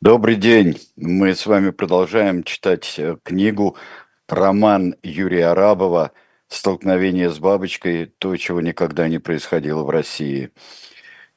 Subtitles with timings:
[0.00, 0.78] Добрый день.
[0.94, 3.76] Мы с вами продолжаем читать э, книгу,
[4.28, 6.12] роман Юрия Арабова
[6.46, 8.06] «Столкновение с бабочкой.
[8.18, 10.52] То, чего никогда не происходило в России».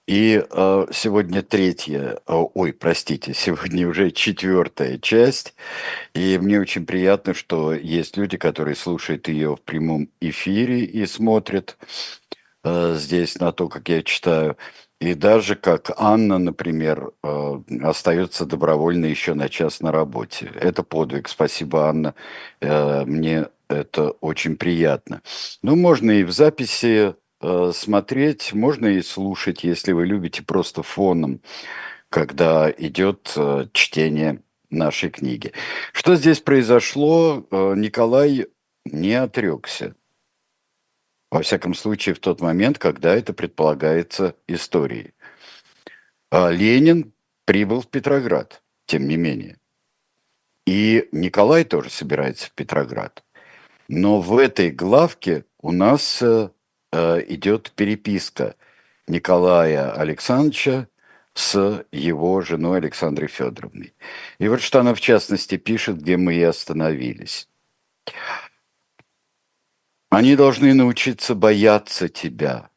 [0.08, 5.56] И э, сегодня третья, ой, простите, сегодня уже четвертая часть.
[6.14, 11.80] И мне очень приятно, что есть люди, которые слушают ее в прямом эфире и смотрят
[12.64, 14.56] э, здесь на то, как я читаю.
[15.02, 20.52] И даже как Анна, например, э, остается добровольно еще на час на работе.
[20.54, 21.28] Это подвиг.
[21.28, 22.14] Спасибо, Анна.
[22.62, 25.24] Э, мне это очень приятно.
[25.64, 31.42] Ну, можно и в записи э, смотреть, можно и слушать, если вы любите просто фоном,
[32.10, 33.36] когда идет
[33.74, 35.52] чтение нашей книги.
[35.94, 37.44] Что здесь произошло?
[37.50, 38.46] Николай
[38.86, 39.96] не отрекся.
[41.32, 45.14] Во всяком случае, в тот момент, когда это предполагается историей.
[46.30, 47.14] А Ленин
[47.46, 49.58] прибыл в Петроград, тем не менее.
[50.68, 53.24] И Николай тоже собирается в Петроград.
[53.88, 56.50] Но в этой главке у нас э,
[56.92, 58.56] э идет переписка
[59.08, 60.88] Николая Александровича
[61.34, 63.94] с его женой Александрой Федоровной.
[64.38, 67.48] И вот что она в частности пишет, где мы и остановились.
[70.12, 72.70] Они должны научиться бояться тебя.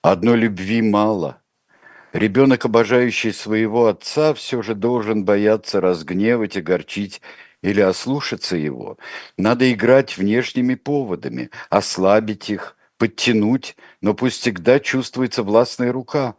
[0.00, 1.42] Одной любви мало.
[2.12, 7.20] Ребенок, обожающий своего отца, все же должен бояться разгневать, огорчить
[7.62, 8.96] или ослушаться его.
[9.36, 16.36] Надо играть внешними поводами, ослабить их, подтянуть, но пусть всегда чувствуется властная рука.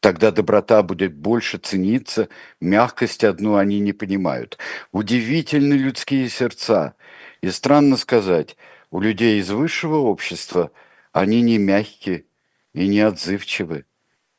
[0.00, 2.28] Тогда доброта будет больше цениться,
[2.60, 4.58] мягкость одну они не понимают.
[4.90, 6.96] Удивительны людские сердца.
[7.42, 8.56] И странно сказать–
[8.94, 10.70] у людей из высшего общества
[11.10, 12.26] они не мягкие
[12.74, 13.86] и не отзывчивы.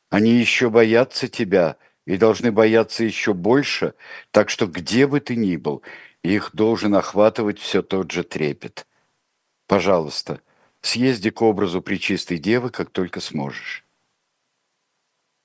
[0.10, 1.76] Они еще боятся тебя
[2.06, 3.96] и должны бояться еще больше,
[4.32, 5.82] так что где бы ты ни был,
[6.24, 8.88] их должен охватывать все тот же трепет.
[9.68, 10.40] Пожалуйста,
[10.80, 13.86] съезди к образу Пречистой Девы, как только сможешь.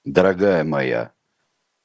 [0.05, 1.13] Дорогая моя,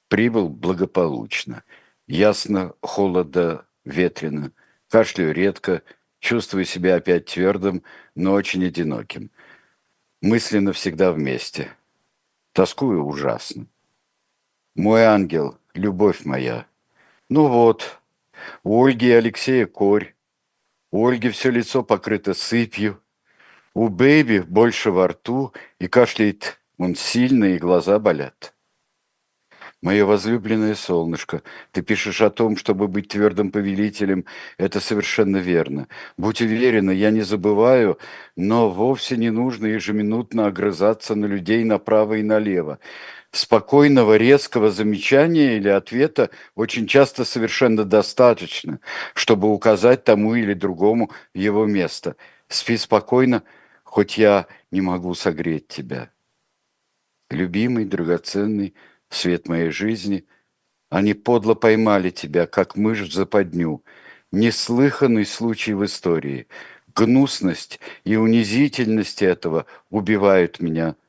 [0.09, 1.63] прибыл благополучно.
[2.05, 4.51] Ясно, холодно, ветрено,
[4.89, 5.81] кашляю редко–
[6.25, 7.83] Чувствую себя опять твердым,
[8.15, 9.29] но очень одиноким.
[10.23, 11.69] Мысленно всегда вместе.
[12.51, 13.67] Тоскую ужасно.
[14.73, 16.65] Мой ангел, любовь моя.
[17.29, 18.01] Ну вот,
[18.63, 20.15] у Ольги и Алексея корь.
[20.89, 22.99] У Ольги все лицо покрыто сыпью.
[23.75, 28.54] У Бэйби больше во рту, и кашляет он сильно, и глаза болят.
[29.85, 34.25] Мое возлюбленное солнышко, ты пишешь о том, чтобы быть твердым повелителем.
[34.57, 35.87] Это совершенно верно.
[36.17, 37.99] Будь уверена, я не забываю,
[38.35, 42.79] но вовсе не нужно ежеминутно огрызаться на людей направо и налево.
[43.29, 48.79] Спокойного, резкого замечания или ответа очень часто совершенно достаточно,
[49.13, 52.15] чтобы указать тому или другому его место.
[52.47, 53.43] Спи спокойно,
[53.83, 56.09] хоть я не могу согреть тебя.
[57.29, 58.73] Любимый, драгоценный,
[59.09, 60.25] свет моей жизни.
[60.89, 63.83] Они подло поймали тебя, как мышь в западню.
[64.31, 66.47] Неслыханный случай в истории.
[66.93, 70.95] Гнусность и унизительность этого убивают меня–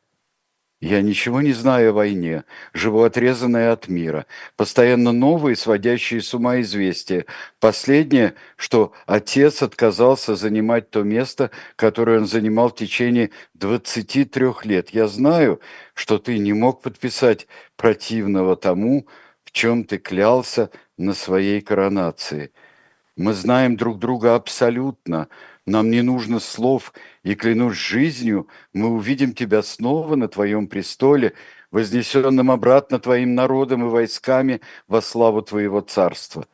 [0.86, 4.24] я ничего не знаю о войне, живу отрезанная от мира.
[4.56, 7.26] Постоянно новые, сводящие с ума известия.
[7.58, 14.90] Последнее, что отец отказался занимать то место, которое он занимал в течение 23 лет.
[14.90, 15.60] Я знаю,
[15.92, 19.08] что ты не мог подписать противного тому,
[19.44, 22.52] в чем ты клялся на своей коронации.
[23.16, 25.26] Мы знаем друг друга абсолютно–
[25.66, 26.92] нам не нужно слов,
[27.26, 31.32] и клянусь жизнью, мы увидим тебя снова на твоем престоле,
[31.72, 36.46] вознесенным обратно твоим народом и войсками во славу твоего царства.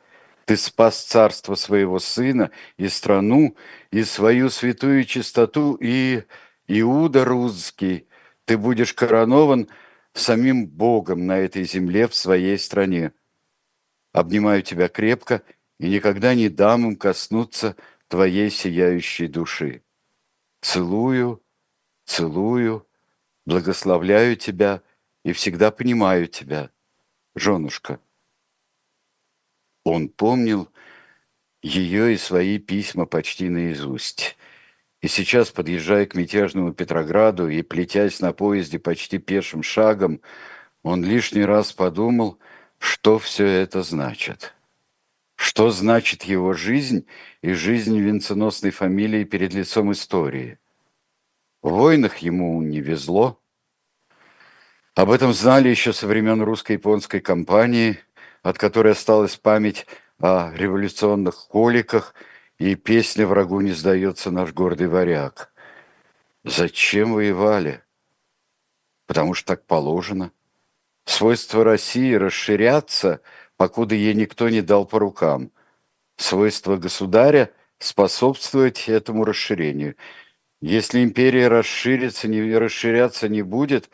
[0.46, 3.54] Ты спас царство своего сына и страну,
[3.90, 6.22] и свою святую чистоту, и
[6.68, 8.08] Иуда русский.
[8.46, 9.68] Ты будешь коронован
[10.14, 13.12] самим Богом на этой земле в своей стране.
[14.14, 15.42] Обнимаю тебя крепко
[15.78, 17.76] и никогда не дам им коснуться–
[18.12, 19.82] твоей сияющей души.
[20.62, 21.42] Целую,
[22.04, 22.86] целую,
[23.46, 24.80] благословляю тебя
[25.24, 26.70] и всегда понимаю тебя,
[27.34, 27.98] женушка.
[29.84, 30.68] Он помнил
[31.62, 34.36] ее и свои письма почти наизусть.
[35.00, 40.20] И сейчас, подъезжая к мятежному Петрограду и плетясь на поезде почти пешим шагом,
[40.84, 42.38] он лишний раз подумал,
[42.78, 44.54] что все это значит.
[45.42, 47.04] Что значит его жизнь
[47.40, 50.60] и жизнь венценосной фамилии перед лицом истории?
[51.62, 53.40] В войнах ему не везло.
[54.94, 57.98] Об этом знали еще со времен русско-японской кампании,
[58.44, 59.84] от которой осталась память
[60.20, 62.14] о революционных коликах,
[62.58, 65.52] и песня «Врагу не сдается наш гордый варяг».
[66.44, 67.82] Зачем воевали?
[69.08, 70.30] Потому что так положено.
[71.04, 73.20] Свойство России расширяться,
[73.62, 75.52] покуда ей никто не дал по рукам.
[76.16, 79.94] Свойство государя способствовать этому расширению.
[80.60, 83.88] Если империя расширится, не расширяться не будет,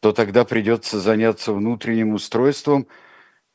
[0.00, 2.88] то тогда придется заняться внутренним устройством,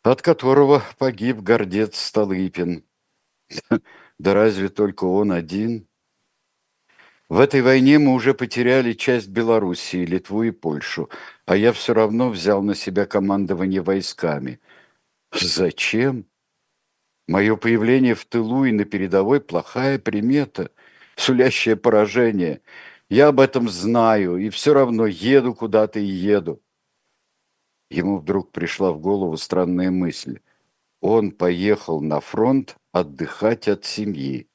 [0.03, 2.85] от которого погиб гордец Столыпин.
[4.19, 5.85] Да разве только он один?
[7.27, 11.09] В этой войне мы уже потеряли часть Белоруссии, Литву и Польшу,
[11.45, 14.61] а я все равно взял на себя командование войсками.
[15.42, 16.25] Зачем?
[17.28, 20.72] Мое появление в тылу и на передовой– плохая примета,
[21.16, 22.62] сулящая поражение.
[23.10, 26.62] Я об этом знаю и все равно еду куда-то и еду.
[27.89, 30.39] Ему вдруг пришла в голову странная мысль.
[31.01, 34.50] Он поехал на фронт отдыхать от семьи.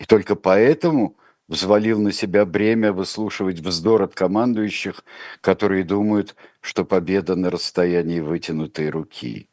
[0.00, 1.16] И только поэтому
[1.48, 5.04] взвалил на себя бремя выслушивать вздор от командующих,
[5.40, 9.47] которые думают, что победа на расстоянии вытянутой руки.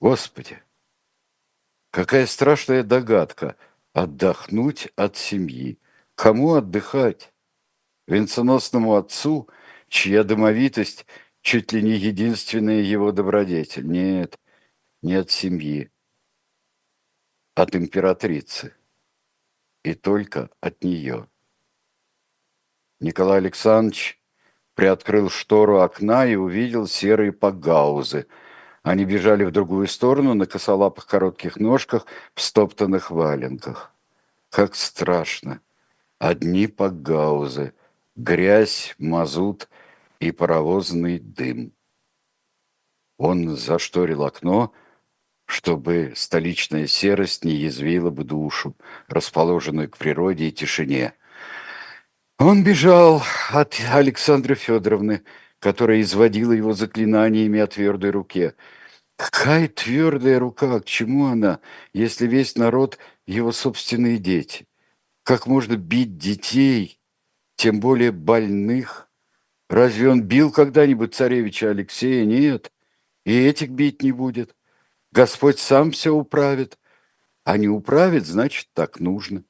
[0.00, 0.62] Господи,
[1.90, 3.56] какая страшная догадка–
[3.92, 5.78] отдохнуть от семьи.
[6.14, 7.32] Кому отдыхать?
[8.06, 9.48] Венценосному отцу,
[9.88, 11.06] чья домовитость
[11.42, 13.86] чуть ли не единственная его добродетель.
[13.86, 14.38] Нет,
[15.02, 15.90] не от семьи,
[17.54, 18.74] от императрицы
[19.82, 21.28] и только от нее.
[23.00, 24.20] Николай Александрович
[24.74, 28.26] приоткрыл штору окна и увидел серые погаузы.
[28.88, 33.92] Они бежали в другую сторону на косолапых коротких ножках в стоптанных валенках.
[34.48, 35.60] Как страшно!
[36.18, 37.74] Одни погаузы,
[38.16, 39.68] грязь, мазут
[40.20, 41.74] и паровозный дым.
[43.18, 44.72] Он зашторил окно,
[45.44, 48.74] чтобы столичная серость не язвила бы душу,
[49.06, 51.12] расположенную к природе и тишине.
[52.38, 55.24] Он бежал от Александры Федоровны,
[55.58, 58.54] которая изводила его заклинаниями о твердой руке.
[59.18, 61.58] Какая твердая рука, к чему она,
[61.92, 64.68] если весь народ– его собственные дети?
[65.24, 67.00] Как можно бить детей,
[67.56, 69.10] тем более больных?
[69.68, 72.24] Разве он бил когда-нибудь царевича Алексея?
[72.24, 72.72] Нет,
[73.24, 74.54] и этих бить не будет.
[75.10, 76.78] Господь сам все управит,
[77.42, 79.42] а не управит, значит, так нужно.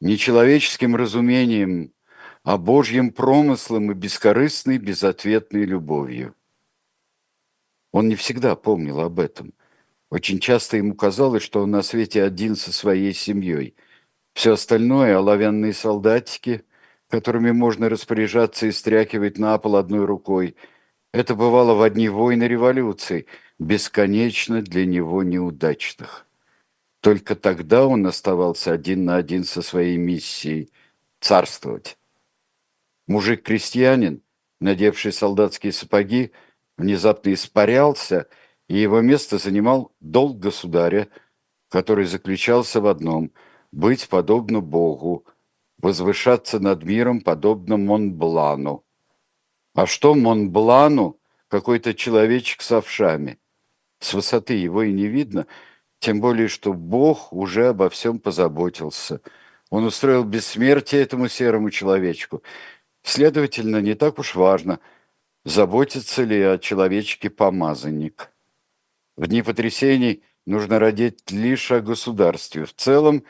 [0.00, 1.92] Не человеческим разумением,
[2.42, 6.34] а Божьим промыслом и бескорыстной, безответной любовью.
[7.92, 9.52] Он не всегда помнил об этом.
[10.10, 13.74] Очень часто ему казалось, что он на свете один со своей семьей.
[14.34, 16.64] Все остальное– оловянные солдатики,
[17.08, 20.56] которыми можно распоряжаться и стряхивать на пол одной рукой–
[21.16, 23.24] это бывало в одни войны революции–
[23.58, 26.26] бесконечно для него неудачных.
[27.00, 30.70] Только тогда он оставался один на один со своей миссией–
[31.20, 31.96] царствовать.
[33.06, 34.20] Мужик-крестьянин,
[34.60, 36.32] надевший солдатские сапоги,
[36.76, 38.28] внезапно испарялся,
[38.68, 41.08] и его место занимал долг государя,
[41.68, 43.32] который заключался в одном–
[43.72, 45.26] быть подобно Богу,
[45.78, 48.84] возвышаться над миром подобно Монблану.
[49.74, 53.38] А что Монблану какой-то человечек с овшами–
[54.00, 55.46] с высоты его и не видно,
[55.98, 59.20] тем более, что Бог уже обо всем позаботился.
[59.70, 62.42] Он устроил бессмертие этому серому человечку.
[63.02, 64.80] Следовательно, не так уж важно,
[65.46, 68.32] заботится ли о человечке помазанник.
[69.16, 73.24] В дни потрясений нужно родить лишь о государстве в целом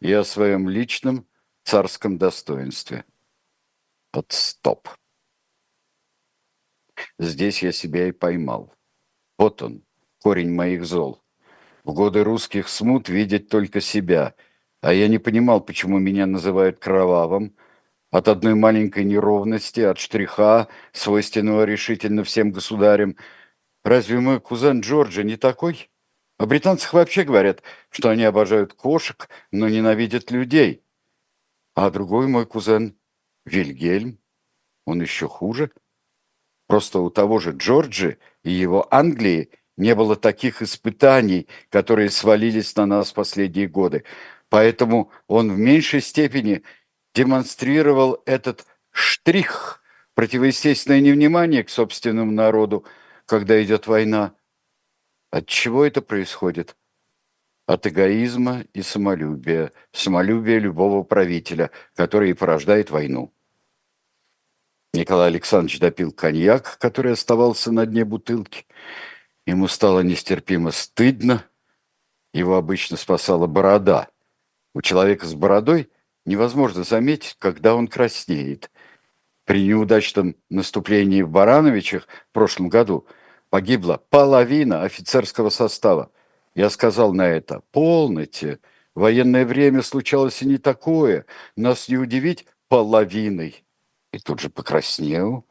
[0.00, 1.28] и о своем личном
[1.62, 3.04] царском достоинстве.
[4.10, 4.88] Под стоп.
[7.20, 8.74] Здесь я себя и поймал.
[9.38, 9.84] Вот он,
[10.18, 11.22] корень моих зол.
[11.84, 14.34] В годы русских смут видеть только себя,
[14.80, 17.54] а я не понимал, почему меня называют кровавым,
[18.10, 23.16] от одной маленькой неровности, от штриха, свойственного решительно всем государям.
[23.84, 25.90] Разве мой кузен Джорджи не такой?
[26.38, 30.82] О британцах вообще говорят, что они обожают кошек, но ненавидят людей.
[31.74, 32.96] А другой мой кузен
[33.44, 34.18] Вильгельм,
[34.86, 35.70] он еще хуже.
[36.66, 42.86] Просто у того же Джорджи и его Англии не было таких испытаний, которые свалились на
[42.86, 44.04] нас последние годы.
[44.48, 46.62] Поэтому он в меньшей степени
[47.14, 49.82] демонстрировал этот штрих,
[50.14, 52.84] противоестественное невнимание к собственному народу,
[53.26, 54.34] когда идет война.
[55.30, 56.76] От чего это происходит?
[57.66, 63.32] От эгоизма и самолюбия, самолюбия любого правителя, который и порождает войну.
[64.92, 68.66] Николай Александрович допил коньяк, который оставался на дне бутылки,
[69.50, 71.44] Ему стало нестерпимо стыдно.
[72.32, 74.08] Его обычно спасала борода.
[74.74, 75.90] У человека с бородой
[76.30, 78.70] невозможно заметить, когда он краснеет.
[79.44, 83.06] При неудачном наступлении в Барановичах в прошлом году
[83.50, 86.10] погибла половина офицерского состава.
[86.54, 88.60] Я сказал на это, полноте,
[88.94, 93.64] военное время случалось и не такое, нас не удивить половиной.
[94.12, 95.44] И тут же покраснел,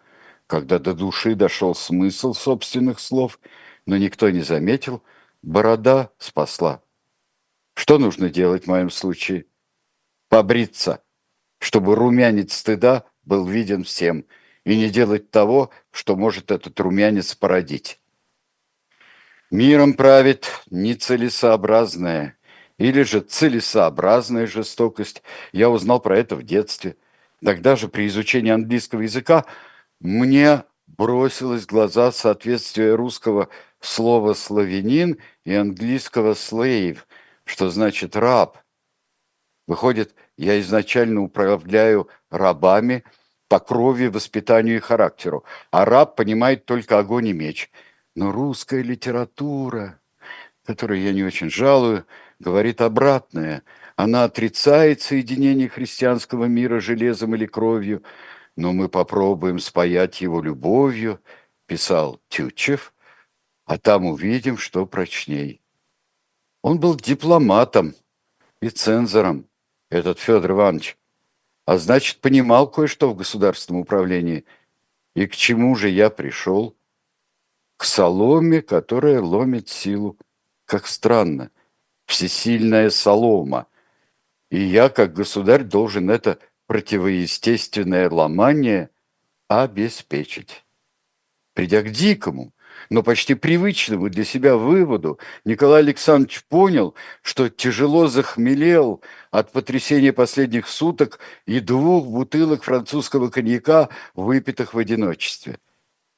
[0.48, 3.40] когда до души дошел смысл собственных слов,
[3.86, 5.04] но никто не заметил,
[5.42, 6.82] борода спасла.
[7.74, 9.46] Что нужно делать в моем случае?
[10.30, 11.04] Побриться,
[11.60, 14.26] чтобы румянец стыда был виден всем,
[14.64, 18.00] и не делать того, что может этот румянец породить.
[19.50, 22.38] Миром правит нецелесообразная
[22.78, 25.24] или же целесообразная жестокость.
[25.52, 26.98] Я узнал про это в детстве.
[27.44, 29.46] Тогда же при изучении английского языка
[30.00, 37.00] мне бросилось в глаза соответствие русского слова «славянин» и английского «slave»,
[37.46, 38.60] что значит «раб».
[39.70, 43.04] Выходит, я изначально управляю рабами
[43.48, 47.70] по крови, воспитанию и характеру, а раб понимает только огонь и меч.
[48.16, 50.02] Но русская литература,
[50.66, 52.08] которую я не очень жалую,
[52.40, 53.62] говорит обратное.
[53.96, 58.02] Она отрицает соединение христианского мира железом или кровью,
[58.56, 61.22] но мы попробуем спаять его любовью,
[61.68, 62.92] писал Тютчев,
[63.66, 65.62] а там увидим, что прочней.
[66.64, 67.94] Он был дипломатом
[68.64, 69.49] и цензором,
[69.90, 70.98] этот Федор Иванович,
[71.66, 74.46] а значит, понимал кое-что в государственном управлении.
[75.16, 76.76] И к чему же я пришел?
[77.78, 80.18] К соломе, которая ломит силу.
[80.66, 81.52] Как странно.
[82.06, 83.68] Всесильная солома.
[84.50, 88.90] И я, как государь, должен это противоестественное ломание
[89.48, 90.66] обеспечить.
[91.54, 92.54] Придя к дикому,
[92.90, 100.68] но почти привычному для себя выводу, Николай Александрович понял, что тяжело захмелел от потрясения последних
[100.68, 105.60] суток и двух бутылок французского коньяка, выпитых в одиночестве.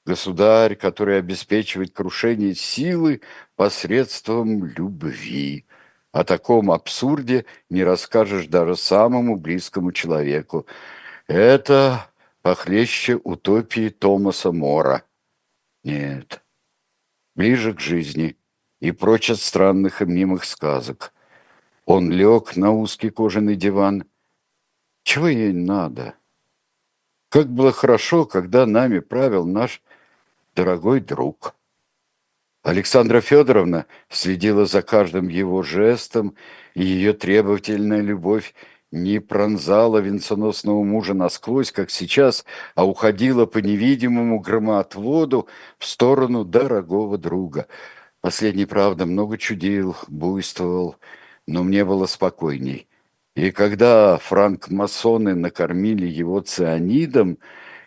[0.05, 3.21] Государь, который обеспечивает крушение силы
[3.55, 5.65] посредством любви.
[6.11, 10.65] О таком абсурде не расскажешь даже самому близкому человеку.
[11.27, 12.09] Это
[12.41, 15.03] похлеще утопии Томаса Мора.
[15.83, 16.40] Нет,
[17.35, 18.37] ближе к жизни
[18.79, 21.13] и прочь от странных и мнимых сказок.
[21.85, 24.05] Он лег на узкий кожаный диван.
[25.03, 26.15] Чего ей надо?
[27.29, 29.81] Как было хорошо, когда нами правил наш
[30.55, 31.55] дорогой друг.
[32.63, 36.35] Александра Федоровна следила за каждым его жестом,
[36.75, 38.53] и ее требовательная любовь
[38.91, 42.45] не пронзала венценосного мужа насквозь, как сейчас,
[42.75, 47.67] а уходила по невидимому громоотводу в сторону дорогого друга.
[48.21, 50.97] Последний, правда, много чудил, буйствовал,
[51.47, 52.87] но мне было спокойней.
[53.35, 57.37] И когда франк-масоны накормили его цианидом,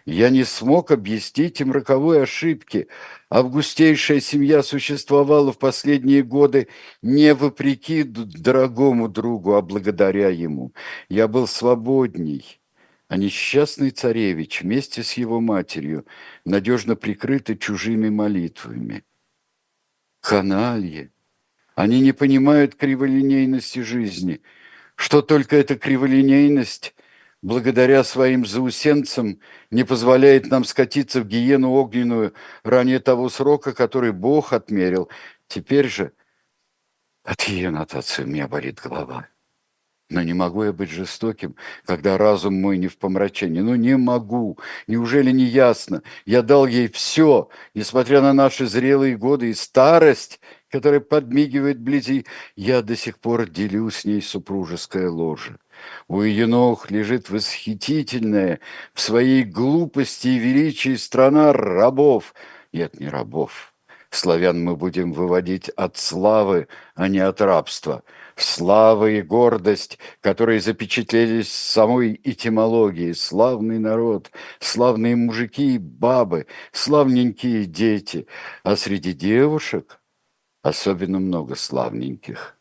[0.06, 2.88] я не смог объяснить им роковой ошибки.
[3.30, 6.68] Августейшая семья существовала в последние годы
[7.00, 10.74] не вопреки дорогому другу, а благодаря ему.
[11.08, 12.60] Я был свободней,
[13.08, 16.04] а несчастный царевич вместе с его матерью
[16.44, 19.04] надежно прикрыты чужими молитвами.
[20.20, 21.12] Каналье!
[21.74, 24.42] Они не понимают криволинейности жизни.
[24.96, 26.94] Что только эта криволинейность
[27.44, 29.38] благодаря своим заусенцам
[29.70, 32.32] не позволяет нам скатиться в гиену огненную
[32.64, 35.10] ранее того срока, который Бог отмерил.
[35.46, 36.12] Теперь же
[37.22, 39.28] от ее нотации у меня болит голова.
[40.08, 43.60] Но не могу я быть жестоким, когда разум мой не в помрачении.
[43.60, 44.58] Ну не могу.
[44.86, 46.02] Неужели не ясно?
[46.24, 50.40] Я дал ей все, несмотря на наши зрелые годы и старость,
[50.74, 52.26] которая подмигивает вблизи.
[52.56, 55.58] Я до сих пор делю с ней супружеское ложе.
[56.08, 58.58] У ее ног лежит восхитительная
[58.92, 62.34] в своей глупости и величии страна рабов.
[62.72, 63.72] Нет, не рабов.
[64.10, 66.66] Славян мы будем выводить от славы,
[66.96, 68.02] а не от рабства.
[68.34, 73.12] Слава и гордость, которые запечатлелись в самой этимологии.
[73.12, 78.26] Славный народ, славные мужики и бабы, славненькие дети.
[78.64, 80.00] А среди девушек
[80.64, 82.58] особенно много славненьких.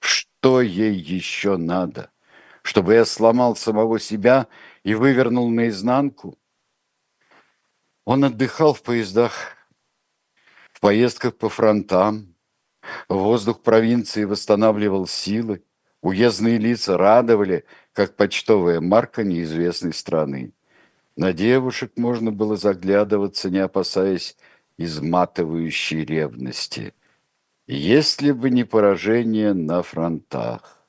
[0.00, 2.10] Что ей еще надо?
[2.64, 4.48] чтобы я сломал самого себя
[4.82, 6.38] и вывернул наизнанку.
[8.06, 9.32] Он отдыхал в поездах,
[10.72, 12.34] в поездках по фронтам,
[13.08, 15.62] воздух провинции восстанавливал силы,
[16.00, 20.54] уездные лица радовали, как почтовая марка неизвестной страны.
[21.16, 24.36] На девушек можно было заглядываться, не опасаясь
[24.78, 26.94] изматывающей ревности.
[27.66, 30.84] Если бы не поражение на фронтах.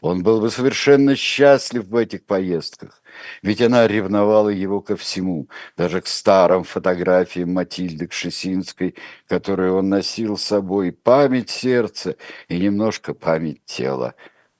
[0.00, 3.02] Он был бы совершенно счастлив в этих поездках,
[3.42, 8.94] ведь она ревновала его ко всему, даже к старым фотографиям Матильды Кшесинской,
[9.26, 12.14] которые он носил с собой, память сердца
[12.46, 14.14] и немножко память тела.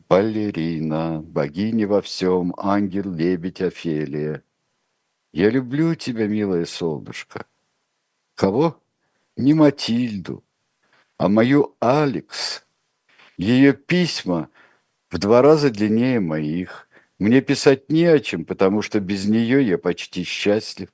[0.08, 4.42] Балерина, богиня во всем, ангел, лебедь, Офелия.
[5.32, 7.46] Я люблю тебя, милое солнышко.
[8.34, 8.80] Кого?
[9.36, 10.45] Не Матильду,
[11.18, 12.64] а мою Алекс.
[13.36, 14.48] Ее письма
[15.10, 16.88] в два раза длиннее моих.
[17.18, 20.88] Мне писать не о чем, потому что без нее я почти счастлив.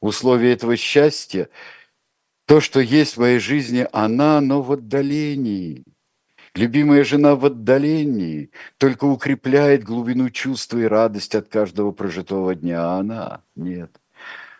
[0.00, 1.48] Условие этого счастья–
[2.50, 5.84] то, что есть в моей жизни она, но в отдалении.
[6.56, 12.98] Любимая жена в отдалении только укрепляет глубину чувства и радость от каждого прожитого дня, а
[12.98, 14.00] она– нет.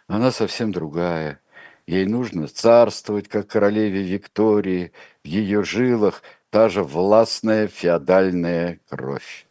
[0.07, 1.41] Она совсем другая.
[1.87, 4.93] Ей нужно царствовать, как королеве Виктории,
[5.25, 9.47] в ее жилах– та же властная феодальная кровь.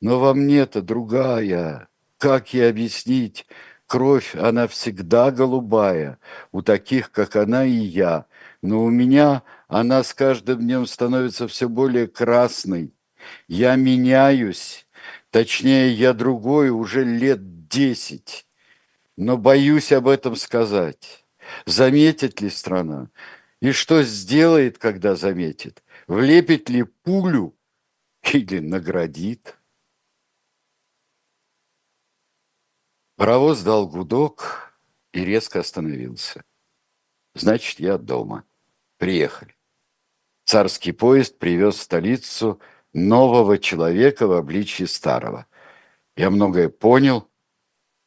[0.00, 1.88] Но во мне-то другая.
[2.18, 3.46] Как ей объяснить?
[3.86, 6.18] Кровь, она всегда голубая,
[6.52, 8.26] у таких, как она и я.
[8.60, 12.92] Но у меня она с каждым днем становится все более красной.
[13.46, 14.86] Я меняюсь,
[15.30, 18.46] точнее, я другой уже лет десять.
[19.18, 21.26] Но боюсь об этом сказать.
[21.66, 23.10] Заметит ли страна?
[23.60, 25.82] И что сделает, когда заметит?
[26.06, 27.58] Влепит ли пулю
[28.22, 29.58] или наградит?
[33.16, 34.72] Паровоз дал гудок
[35.12, 36.44] и резко остановился.
[37.34, 38.44] Значит, я дома.
[38.98, 39.56] Приехали.
[40.44, 42.60] Царский поезд привез в столицу
[42.92, 45.46] нового человека в обличье старого.
[46.14, 47.27] Я многое понял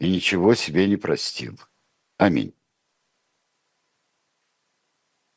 [0.02, 1.60] и ничего себе не простил.
[2.18, 2.54] Аминь.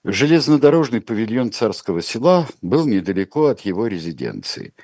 [0.04, 4.74] Железнодорожный павильон царского села был недалеко от его резиденции.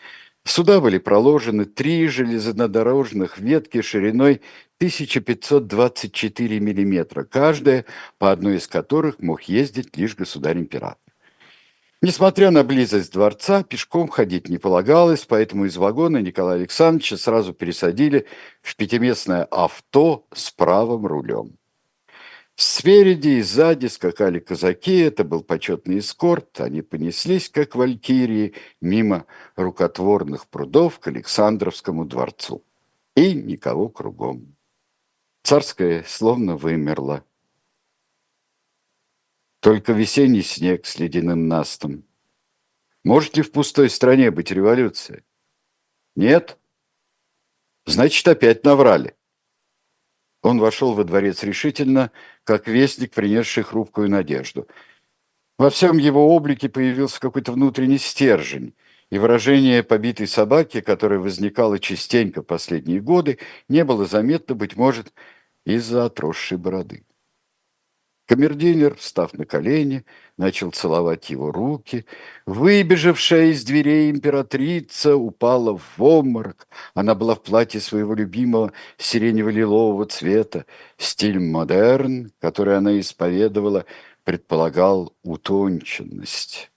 [0.45, 4.43] Сюда были проложены три железнодорожных ветки шириной
[4.79, 7.87] 1524 миллиметра, каждая,
[8.19, 11.10] по одной из которых мог ездить лишь государь-император.
[12.03, 18.27] Несмотря на близость дворца, пешком ходить не полагалось, поэтому из вагона Николая Александровича сразу пересадили
[18.63, 21.59] в пятиместное авто с правым рулем.
[22.57, 30.47] Спереди и сзади скакали казаки, это был почетный эскорт, они понеслись, как валькирии, мимо рукотворных
[30.49, 32.65] прудов к Александровскому дворцу.
[33.15, 34.57] И никого кругом.
[35.43, 37.25] Царская словно вымерла.
[39.61, 42.05] Только весенний снег с ледяным настом.
[43.05, 45.23] Может ли в пустой стране быть революция?
[46.17, 46.59] Нет?
[47.87, 49.15] Значит, опять наврали.
[50.43, 52.11] Он вошел во дворец решительно,
[52.45, 54.67] как вестник, принесший хрупкую надежду.
[55.59, 58.75] Во всем его облике появился какой-то внутренний стержень,
[59.11, 65.13] и выражение побитой собаки, которое возникало частенько последние годы, не было заметно, быть может,
[65.67, 67.05] из-за отросшей бороды.
[68.31, 70.05] Камердинер, встав на колени,
[70.37, 72.05] начал целовать его руки.
[72.47, 76.69] Выбежавшая из дверей императрица упала в обморок.
[76.95, 80.65] Она была в платье своего любимого сиренево-лилового цвета.
[80.97, 83.85] Стиль модерн, который она исповедовала,
[84.23, 86.71] предполагал утонченность.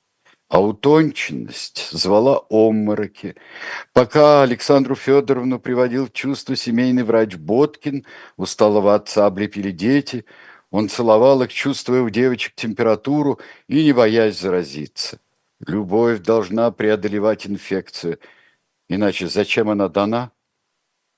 [0.49, 3.35] А утонченность звала обмороки.
[3.93, 10.25] Пока Александру Федоровну приводил в чувство семейный врач Боткин, усталого отца облепили дети–
[10.73, 15.19] он целовал их, чувствуя у девочек температуру и не боясь заразиться.
[15.59, 18.17] Любовь должна преодолевать инфекцию,
[18.89, 20.31] иначе зачем она дана?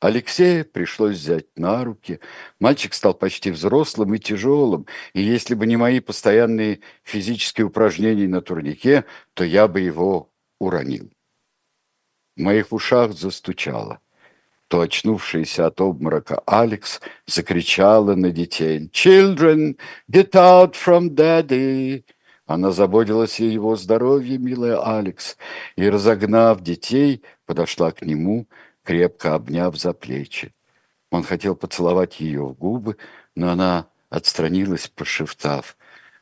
[0.02, 2.20] Алексея пришлось взять на руки.
[2.60, 8.42] Мальчик стал почти взрослым и тяжелым, и если бы не мои постоянные физические упражнения на
[8.42, 11.10] турнике, то я бы его уронил.
[12.36, 14.02] В моих ушах застучало
[14.68, 19.78] то очнувшаяся от обморока Алекс закричала на детей «Children,
[20.12, 22.04] get out from daddy!»
[22.46, 25.38] Она заботилась о его здоровье, милая Алекс,
[25.76, 28.48] и, разогнав детей, подошла к нему,
[28.84, 30.54] крепко обняв за плечи.
[31.10, 32.98] Он хотел поцеловать ее в губы,
[33.36, 35.78] но она отстранилась, прошептав,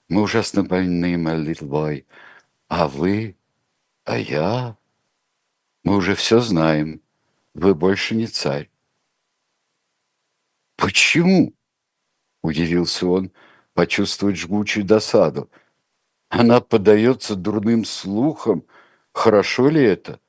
[0.08, 2.06] «Мы ужасно больны, my little boy.
[2.68, 3.36] А вы?
[4.06, 4.78] А я?
[5.84, 7.02] Мы уже все знаем
[7.54, 8.70] вы больше не царь.
[10.78, 11.54] Почему?
[12.42, 13.32] Удивился он,
[13.74, 15.50] почувствовать жгучую досаду.
[16.30, 18.66] Она подается дурным слухам.
[19.14, 20.20] Хорошо ли это?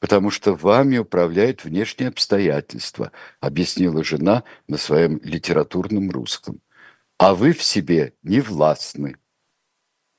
[0.00, 6.60] Потому что вами управляют внешние обстоятельства, объяснила жена на своем литературном русском.
[7.18, 9.16] а вы в себе не властны.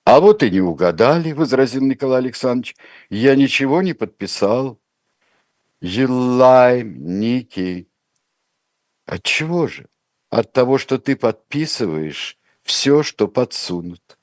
[0.06, 2.76] А вот и не угадали, возразил Николай Александрович.
[3.10, 4.80] Я ничего не подписал.
[5.82, 7.90] Елайм, Ники.
[9.06, 9.88] От чего же?
[10.30, 14.18] От того, что ты подписываешь все, что подсунут.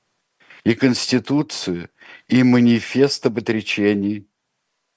[0.63, 1.89] И Конституцию,
[2.27, 4.27] и манифест об отречении.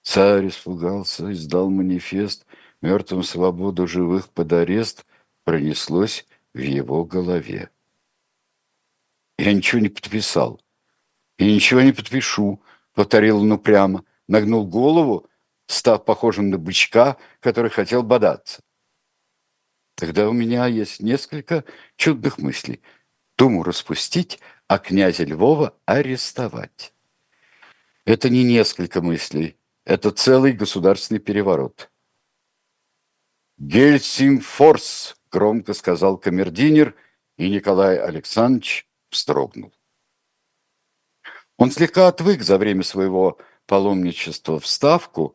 [0.02, 2.46] Царь испугался, издал манифест,
[2.80, 5.04] мертвым свободу живых под арест
[5.44, 7.70] пронеслось в его голове.
[9.38, 10.60] Я ничего не подписал.
[11.38, 12.62] И ничего не подпишу,
[12.94, 15.28] повторил он упрямо, нагнул голову,
[15.66, 18.62] став похожим на бычка, который хотел бодаться.
[19.94, 21.64] Тогда у меня есть несколько
[21.96, 22.82] чудных мыслей.
[23.38, 26.92] Думу распустить, а князя Львова арестовать.
[28.04, 31.90] Это не несколько мыслей, это целый государственный переворот.
[33.58, 36.94] «Гельсимфорс!»– громко сказал камердинер,
[37.36, 39.72] и Николай Александрович вздрогнул.
[41.56, 45.34] Он слегка отвык за время своего паломничества в Ставку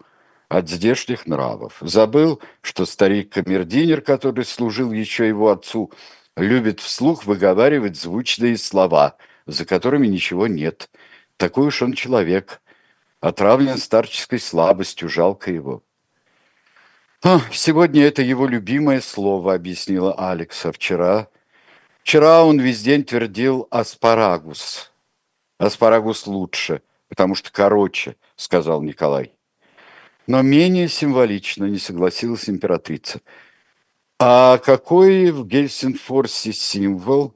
[0.52, 1.78] от здешних нравов.
[1.80, 5.92] Забыл, что старик-камердинер, который служил еще его отцу,
[6.36, 10.90] любит вслух выговаривать звучные слова, за которыми ничего нет.
[11.38, 12.62] Такой уж он человек,
[13.22, 15.84] отравлен старческой слабостью, жалко его.
[17.24, 20.74] «А, сегодня это его любимое слово»,— объяснила Алекса.
[20.74, 21.30] «Вчера,
[22.02, 24.92] вчера он весь день твердил «аспарагус».
[25.60, 29.34] «Аспарагус лучше, потому что короче»,— сказал Николай.
[30.28, 33.22] Но менее символично не согласилась императрица.
[34.20, 37.36] А какой в Гельсинфорсе символ?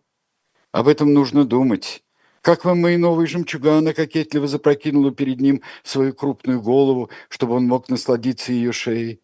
[0.71, 2.03] Об этом нужно думать.
[2.41, 7.89] Как вам мои новые жемчуганы кокетливо запрокинула перед ним свою крупную голову, чтобы он мог
[7.89, 9.19] насладиться ее шеей?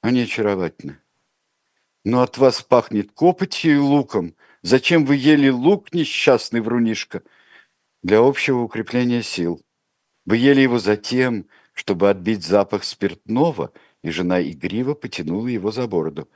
[0.00, 0.98] Они очаровательны.
[2.04, 4.36] Но от вас пахнет копотью и луком.
[4.62, 7.22] Зачем вы ели лук, несчастный врунишка?
[8.04, 9.60] Для общего укрепления сил.
[10.24, 16.28] Вы ели его затем, чтобы отбить запах спиртного, и жена игриво потянула его за бороду.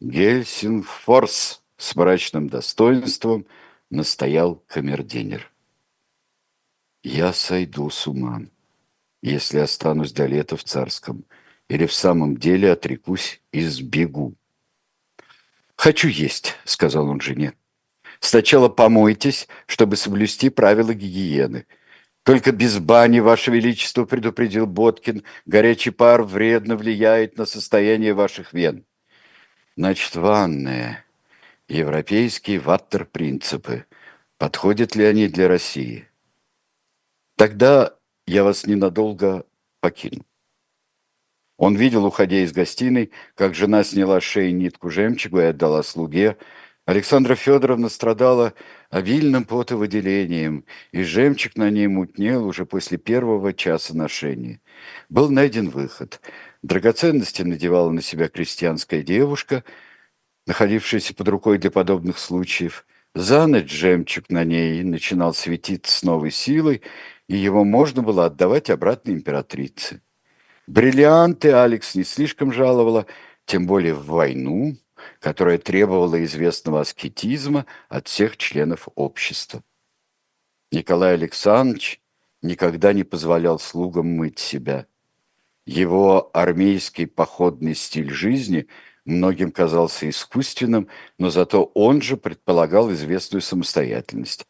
[0.00, 3.46] Гельсингфорс с мрачным достоинством–
[3.94, 5.50] настоял камердинер.
[7.02, 8.42] «Я сойду с ума,
[9.22, 11.24] если останусь до лета в царском,
[11.68, 14.34] или в самом деле отрекусь и сбегу».
[15.76, 17.54] «Хочу есть»,— сказал он жене.
[18.20, 21.66] «Сначала помойтесь, чтобы соблюсти правила гигиены.
[22.24, 28.84] Только без бани, Ваше Величество, предупредил Боткин, горячий пар вредно влияет на состояние ваших вен».
[29.76, 31.04] «Значит, ванная»,
[31.68, 33.86] Европейские ваттер-принципы.
[34.36, 36.08] Подходят ли они для России?
[37.36, 39.46] Тогда я вас ненадолго
[39.80, 40.26] покину.
[41.56, 46.36] Он видел, уходя из гостиной, как жена сняла с шеи нитку жемчугу и отдала слуге.
[46.84, 48.52] Александра Федоровна страдала
[48.90, 54.60] обильным потовыделением, и жемчуг на ней мутнел уже после первого часа ношения.
[55.08, 56.20] Был найден выход.
[56.62, 59.64] Драгоценности надевала на себя крестьянская девушка–
[60.46, 62.86] находившаяся под рукой для подобных случаев.
[63.14, 66.82] За ночь жемчуг на ней начинал светиться с новой силой,
[67.28, 70.02] и его можно было отдавать обратно императрице.
[70.66, 73.06] Бриллианты Алекс не слишком жаловала,
[73.46, 74.76] тем более в войну,
[75.20, 79.62] которая требовала известного аскетизма от всех членов общества.
[80.72, 82.00] Николай Александрович
[82.42, 84.86] никогда не позволял слугам мыть себя.
[85.66, 88.66] Его армейский походный стиль жизни–
[89.04, 90.88] многим казался искусственным,
[91.18, 94.46] но зато он же предполагал известную самостоятельность.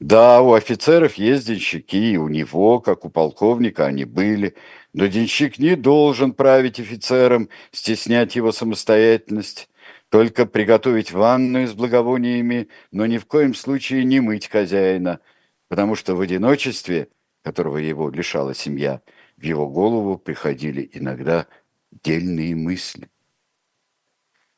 [0.00, 4.54] Да, у офицеров есть денщики, и у него, как у полковника, они были,
[4.92, 9.68] но денщик не должен править офицером, стеснять его самостоятельность,
[10.14, 15.18] только приготовить ванную с благовониями, но ни в коем случае не мыть хозяина,
[15.66, 17.08] потому что в одиночестве,
[17.42, 19.00] которого его лишала семья,
[19.36, 21.48] в его голову приходили иногда
[21.90, 23.10] дельные мысли.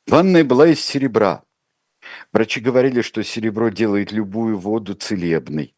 [0.07, 1.43] Ванная была из серебра.
[2.35, 5.75] Врачи говорили, что серебро делает любую воду целебной.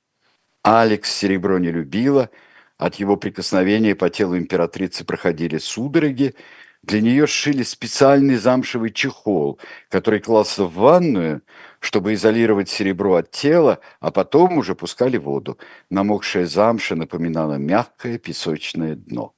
[0.65, 2.31] Алекс серебро не любила.
[2.79, 6.35] От его прикосновения по телу императрицы проходили судороги.
[6.83, 11.43] Для нее сшили специальный замшевый чехол, который клался в ванную,
[11.81, 15.59] чтобы изолировать серебро от тела, а потом уже пускали воду.
[15.91, 19.35] Намокшая замша напоминала мягкое песочное дно.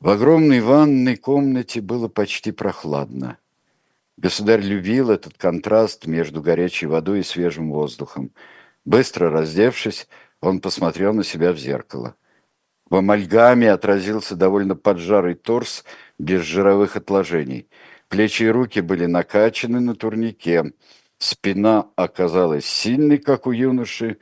[0.00, 3.38] В огромной ванной комнате было почти прохладно.
[4.18, 8.32] Государь любил этот контраст между горячей водой и свежим воздухом.
[8.84, 10.08] Быстро раздевшись,
[10.40, 12.16] он посмотрел на себя в зеркало.
[12.88, 15.84] В амальгаме отразился довольно поджарый торс
[16.18, 17.68] без жировых отложений.
[18.08, 20.72] Плечи и руки были накачаны на турнике.
[21.18, 24.18] Спина оказалась сильной, как у юноши,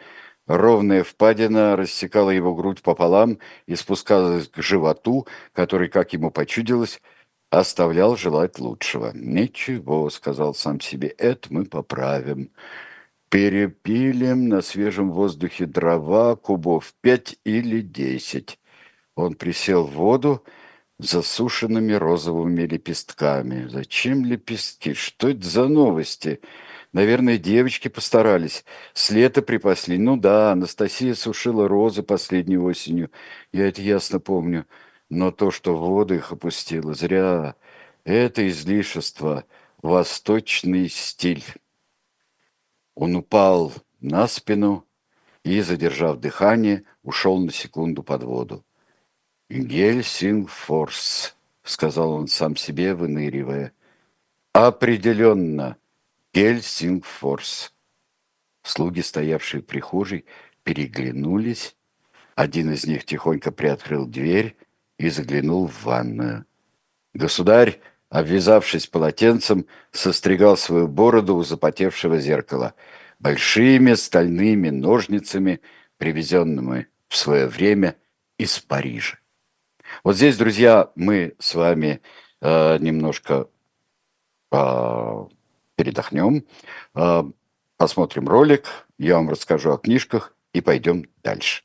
[0.46, 7.02] ровная впадина рассекала его грудь пополам и спускалась к животу, который, как ему почудилось,
[7.50, 9.10] оставлял желать лучшего.
[9.14, 12.50] «Ничего»,— сказал сам себе,— «это мы поправим».
[13.34, 18.60] Перепилим на свежем воздухе дрова кубов пять или десять.
[19.16, 20.44] Он присел в воду
[21.00, 23.66] засушенными розовыми лепестками.
[23.66, 24.94] Зачем лепестки?
[24.94, 26.42] Что это за новости?
[26.92, 28.64] Наверное, девочки постарались.
[28.92, 29.98] С лета припасли.
[29.98, 33.10] Ну да, Анастасия сушила розы последней осенью.
[33.52, 34.64] Я это ясно помню.
[35.10, 37.56] Но то, что в воду их опустила, зря.
[38.04, 39.42] Это излишество.
[39.82, 41.42] Восточный стиль.
[42.94, 44.86] Он упал на спину
[45.42, 48.64] и, задержав дыхание, ушел на секунду под воду.
[49.50, 53.72] «Гельсингфорс»,— сказал он сам себе, выныривая.
[54.52, 55.76] «Определенно,
[56.32, 57.72] Гельсингфорс».
[58.62, 60.24] Слуги, стоявшие в прихожей,
[60.62, 61.76] переглянулись.
[62.34, 64.56] Один из них тихонько приоткрыл дверь
[64.98, 66.46] и заглянул в ванную.
[67.12, 67.80] Государь
[68.14, 72.74] обвязавшись полотенцем, состригал свою бороду у запотевшего зеркала
[73.18, 75.60] большими стальными ножницами,
[75.98, 77.96] привезенными в свое время
[78.38, 79.18] из Парижа.
[80.04, 82.02] Вот здесь, друзья, мы с вами
[82.40, 83.48] э, немножко
[84.52, 85.24] э,
[85.74, 86.44] передохнем,
[86.94, 87.24] э,
[87.76, 91.64] посмотрим ролик, я вам расскажу о книжках и пойдем дальше.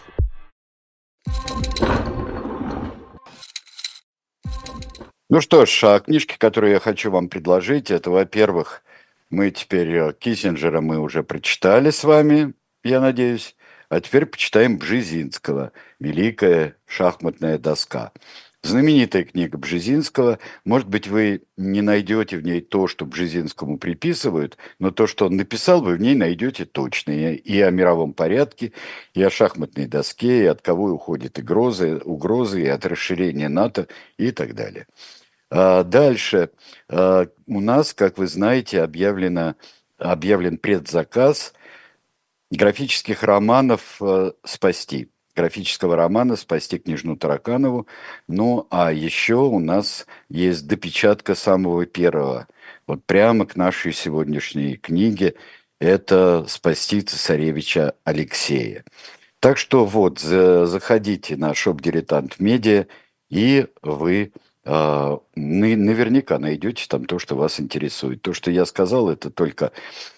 [5.31, 8.83] Ну что ж, а книжки, которые я хочу вам предложить, это, во-первых,
[9.29, 13.55] мы теперь э, Киссинджера мы уже прочитали с вами, я надеюсь,
[13.87, 18.11] а теперь почитаем Бжезинского «Великая шахматная доска».
[18.61, 20.37] Знаменитая книга Бжезинского.
[20.65, 25.37] Может быть, вы не найдете в ней то, что Бжезинскому приписывают, но то, что он
[25.37, 27.33] написал, вы в ней найдете точно.
[27.33, 28.73] И о мировом порядке,
[29.13, 34.31] и о шахматной доске, и от кого уходят угрозы, угрозы, и от расширения НАТО и
[34.31, 34.85] так далее.
[35.51, 36.49] А, дальше.
[36.89, 39.55] А, у нас, как вы знаете, объявлено,
[39.97, 41.53] объявлен предзаказ
[42.49, 45.09] графических романов а, «Спасти».
[45.35, 47.87] Графического романа «Спасти княжну Тараканову».
[48.27, 52.47] Ну, а еще у нас есть допечатка самого первого.
[52.87, 55.35] Вот прямо к нашей сегодняшней книге.
[55.79, 58.83] Это «Спасти цесаревича Алексея».
[59.39, 62.87] Так что вот, заходите на шоп «Дилетант Медиа»,
[63.29, 64.33] и вы
[64.65, 68.21] наверняка найдете там то, что вас интересует.
[68.21, 69.71] То, что я сказал, это только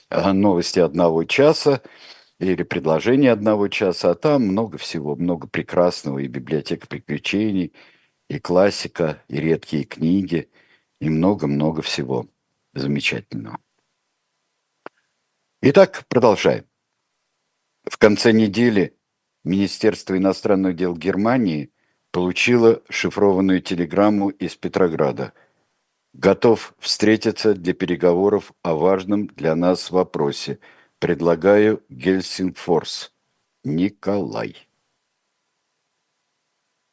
[0.10, 1.82] а, новости одного часа
[2.40, 7.74] или предложения одного часа, а там много всего, много прекрасного, и библиотека приключений,
[8.30, 10.50] и классика, и редкие книги,
[11.00, 12.28] и много-много всего
[12.74, 13.60] замечательного.
[15.62, 16.66] Итак, продолжаем.
[17.86, 18.98] В конце недели
[19.44, 21.73] Министерство иностранных дел Германии
[22.14, 25.34] получила шифрованную телеграмму из Петрограда.
[26.14, 30.60] Готов встретиться для переговоров о важном для нас вопросе.
[31.00, 33.12] Предлагаю Гельсингфорс.
[33.64, 34.56] Николай.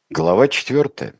[0.09, 1.13] Глава четвертая.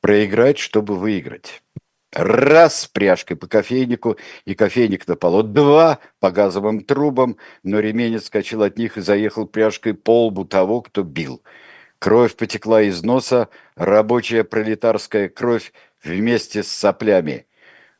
[0.00, 1.64] Проиграть, чтобы выиграть.
[2.12, 5.42] Раз пряжкой по кофейнику, и кофейник на полу.
[5.42, 10.80] Два по газовым трубам, но ремень отскочил от них и заехал пряжкой по лбу того,
[10.80, 11.42] кто бил–
[12.00, 15.70] Кровь потекла из носа, рабочая пролетарская кровь
[16.02, 17.46] вместе с соплями.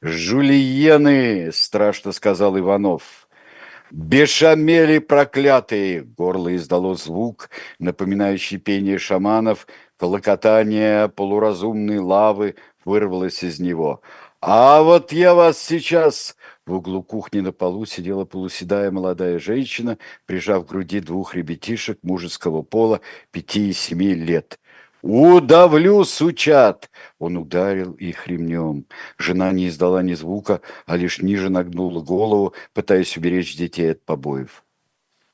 [0.00, 3.28] «Жульены!»– страшно сказал Иванов.
[3.90, 9.66] «Бешамели проклятые!»– горло издало звук, напоминающий пение шаманов,
[9.98, 12.54] колокотание полуразумной лавы
[12.86, 14.00] вырвалось из него.
[14.40, 16.36] А вот я вас сейчас...
[16.66, 22.62] В углу кухни на полу сидела полуседая молодая женщина, прижав к груди двух ребятишек мужеского
[22.62, 23.00] пола
[23.32, 24.60] пяти и семи лет.
[25.02, 28.84] «Удавлю, сучат!» Он ударил их ремнем.
[29.18, 34.62] Жена не издала ни звука, а лишь ниже нагнула голову, пытаясь уберечь детей от побоев.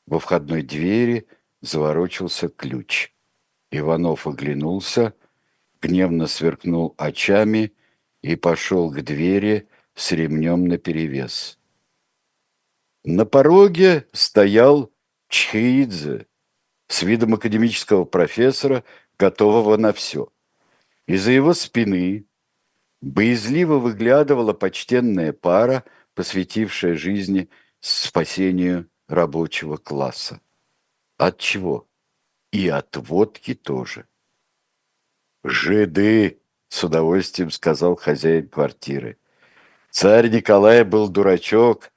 [0.06, 1.26] Во входной двери
[1.60, 3.12] заворочился ключ.
[3.70, 5.12] Иванов оглянулся,
[5.82, 7.72] гневно сверкнул очами
[8.26, 11.60] и пошел к двери с ремнем наперевес.
[13.04, 14.92] На пороге стоял
[15.28, 16.26] Чхеидзе
[16.88, 18.82] с видом академического профессора,
[19.16, 20.28] готового на все.
[21.06, 22.26] Из-за его спины
[23.00, 25.84] боязливо выглядывала почтенная пара,
[26.14, 30.40] посвятившая жизни спасению рабочего класса.
[31.16, 31.88] От чего?
[32.50, 34.08] И от водки тоже.
[35.44, 39.18] «Жиды!»– с удовольствием сказал хозяин квартиры.
[39.90, 41.90] Царь Николай был дурачок,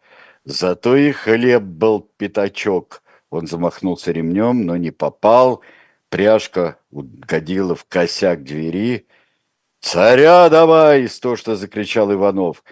[0.46, 3.04] зато и хлеб был пятачок.
[3.30, 5.62] Он замахнулся ремнем, но не попал.
[6.10, 9.08] Пряжка угодила в косяк двери.
[9.82, 12.64] «Царя давай!»– то, что закричал Иванов.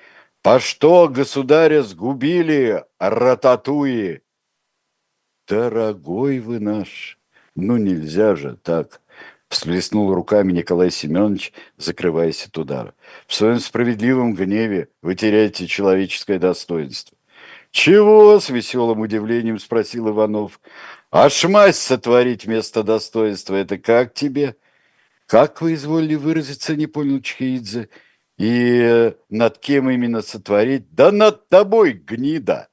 [0.41, 4.21] «По что государя сгубили, рататуи?»
[5.47, 7.19] «Дорогой вы наш,
[7.55, 9.01] ну нельзя же так!»
[9.49, 12.93] Всплеснул руками Николай Семенович, закрываясь от удара.
[13.27, 17.17] В своем справедливом гневе вы теряете человеческое достоинство.
[17.71, 20.59] «Чего?»– с веселым удивлением спросил Иванов.
[21.11, 24.57] «А шмась сотворить вместо достоинства– это как тебе?»
[25.27, 27.89] «Как вы изволили выразиться?»– не понял Чхеидзе.
[28.37, 32.69] «И э, над кем именно сотворить?» «Да над тобой, гнида!»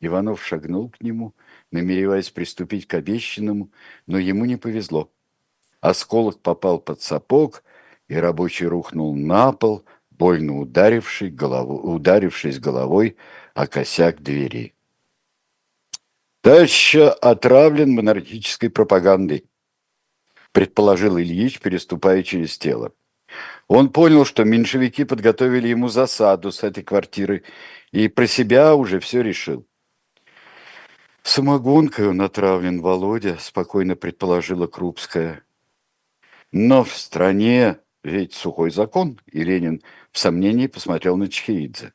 [0.00, 1.34] Иванов шагнул к нему,
[1.70, 3.70] намереваясь приступить к обещанному,
[4.06, 5.12] но ему не повезло.
[5.84, 7.62] Осколок попал под сапог,
[8.08, 13.18] и рабочий рухнул на пол, больно ударивший голову, ударившись головой
[13.52, 14.74] о косяк двери.
[16.40, 19.44] Таща отравлен монархической пропагандой,
[20.52, 22.94] предположил Ильич, переступая через тело.
[23.68, 27.42] Он понял, что меньшевики подготовили ему засаду с этой квартиры,
[27.92, 29.66] и про себя уже все решил.
[31.22, 35.44] «Самогонкой он отравлен, Володя»,– спокойно предположила Крупская.
[36.56, 41.92] Но в стране ведь сухой закон, и Ленин в сомнении посмотрел на Чхеидзе.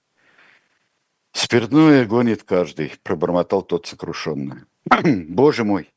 [1.32, 4.68] «Спиртное гонит каждый»,– пробормотал тот сокрушенно.
[5.30, 5.90] «Боже мой,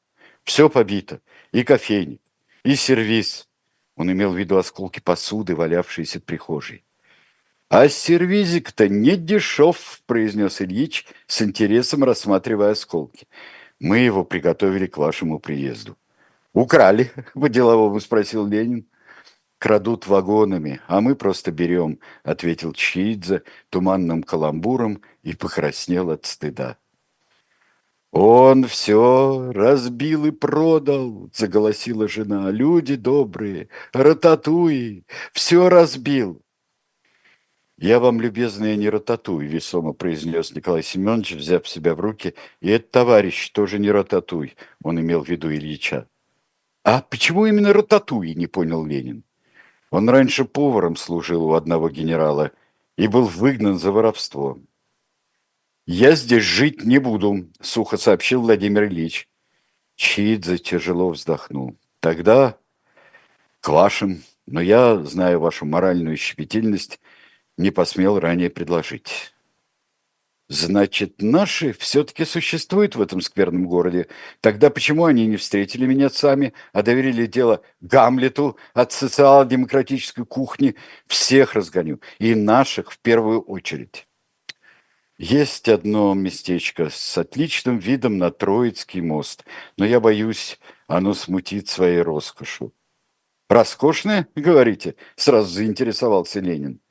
[0.45, 1.21] все побито,
[1.51, 2.21] и кофейник,
[2.65, 3.49] и сервиз».
[3.97, 6.85] Он имел в виду осколки посуды, валявшиеся в прихожей.
[7.69, 13.27] «А сервизик-то не дешев»,– произнес Ильич, с интересом рассматривая осколки.
[13.81, 15.97] «Мы его приготовили к вашему приезду».
[16.53, 18.87] Украли, по-деловому спросил Ленин.
[19.59, 26.79] Крадут вагонами, а мы просто берем, ответил Чхидзе туманным каламбуром и покраснел от стыда.
[28.11, 32.51] «Он все разбил и продал»,— заголосила жена.
[32.51, 36.43] «Люди добрые, рататуи, все разбил».
[37.79, 42.35] «Я вам, любезная, не рататуй»,— весомо произнес Николай Семенович, взяв себя в руки.
[42.61, 46.07] «И этот товарищ тоже не рататуй»,— он имел в виду Ильича.
[46.85, 49.25] А почему именно Рататуи, не понял Ленин.
[49.91, 52.51] Он раньше поваром служил у одного генерала
[52.97, 54.59] и был выгнан за воровство.
[55.87, 59.29] «Я здесь жить не буду»,– сухо сообщил Владимир Ильич.
[59.97, 61.77] Чидзе тяжело вздохнул.
[62.01, 62.57] «Тогда
[63.61, 67.01] к вашим, но я, знаю вашу моральную щепетильность,
[67.57, 69.33] не посмел ранее предложить».
[70.49, 74.09] Значит, наши все-таки существуют в этом скверном городе.
[74.41, 80.75] Тогда почему они не встретили меня сами, а доверили дело Гамлету от социал-демократической кухни?
[81.07, 82.01] Всех разгоню.
[82.19, 84.07] И наших в первую очередь.
[85.17, 89.45] Есть одно местечко с отличным видом на Троицкий мост,
[89.79, 92.75] но я боюсь, оно смутит своей роскошью.
[93.49, 96.82] «Роскошное, говорите?»– сразу заинтересовался Ленин.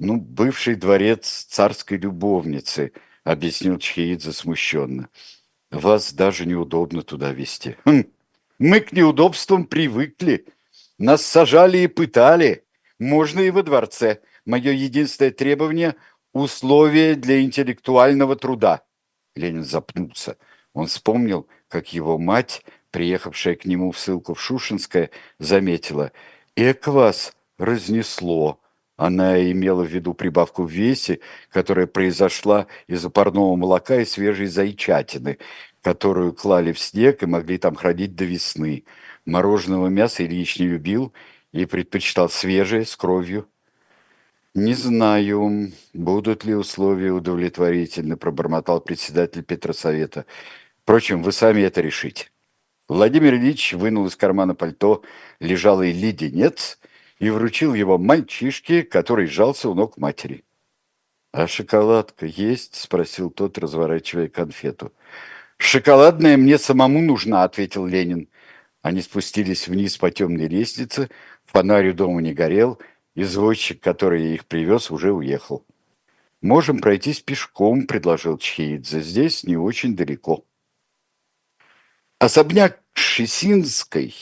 [0.00, 5.10] Ну, бывший дворец царской любовницы, объяснил Чхеидзе смущенно.
[5.70, 7.76] Вас даже неудобно туда вести.
[7.84, 8.04] Хм,
[8.58, 10.46] мы к неудобствам привыкли.
[10.96, 12.64] Нас сажали и пытали.
[12.98, 14.20] Можно и во дворце.
[14.46, 15.96] Мое единственное требование–
[16.32, 18.82] условия для интеллектуального труда.
[19.34, 20.38] Ленин запнулся.
[20.72, 26.10] Он вспомнил, как его мать, приехавшая к нему в ссылку в Шушинское, заметила
[26.56, 28.60] «Эк вас разнесло».
[29.00, 35.38] Она имела в виду прибавку в весе, которая произошла из-за парного молока и свежей зайчатины,
[35.80, 38.84] которую клали в снег и могли там хранить до весны.
[39.24, 41.14] Мороженого мяса Ильич не любил
[41.50, 43.48] и предпочитал свежее, с кровью.
[44.54, 50.26] Не знаю, будут ли условия удовлетворительны, пробормотал председатель Петросовета.
[50.82, 52.26] Впрочем, вы сами это решите.
[52.86, 55.02] Владимир Ильич вынул из кармана пальто
[55.38, 56.78] лежалый леденец
[57.20, 60.44] и вручил его мальчишке, который сжался у ног матери.
[61.32, 64.92] «А шоколадка есть?»– спросил тот, разворачивая конфету.
[65.58, 68.28] «Шоколадная мне самому нужна»,– ответил Ленин.
[68.82, 71.10] Они спустились вниз по темной лестнице,
[71.44, 72.80] фонарь у дома не горел,
[73.14, 75.64] извозчик, который их привез, уже уехал.
[76.40, 79.02] «Можем пройтись пешком»,– предложил Чхеидзе.
[79.02, 80.46] «Здесь не очень далеко».
[82.18, 84.14] Особняк Шесинской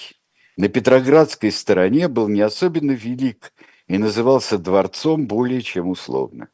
[0.59, 3.53] на Петроградской стороне был не особенно велик
[3.87, 6.49] и назывался дворцом более чем условно.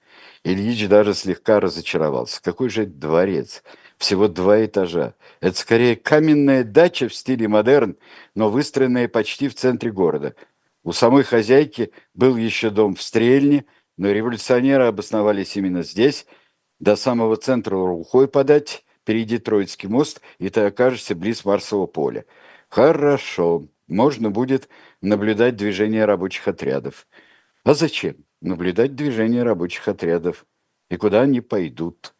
[0.44, 2.42] Ильич даже слегка разочаровался.
[2.42, 3.62] Какой же это дворец?
[3.96, 5.14] Всего два этажа.
[5.40, 7.96] Это скорее каменная дача в стиле модерн,
[8.34, 10.34] но выстроенная почти в центре города.
[10.82, 13.64] У самой хозяйки был еще дом в Стрельне,
[13.96, 16.26] но революционеры обосновались именно здесь.
[16.78, 22.26] До самого центра рукой подать Перейди Троицкий мост, и ты окажешься близ Марсового поля.
[22.68, 24.68] Хорошо, можно будет
[25.00, 27.06] наблюдать движение рабочих отрядов.
[27.64, 30.46] А зачем наблюдать движение рабочих отрядов?
[30.90, 32.14] И куда они пойдут?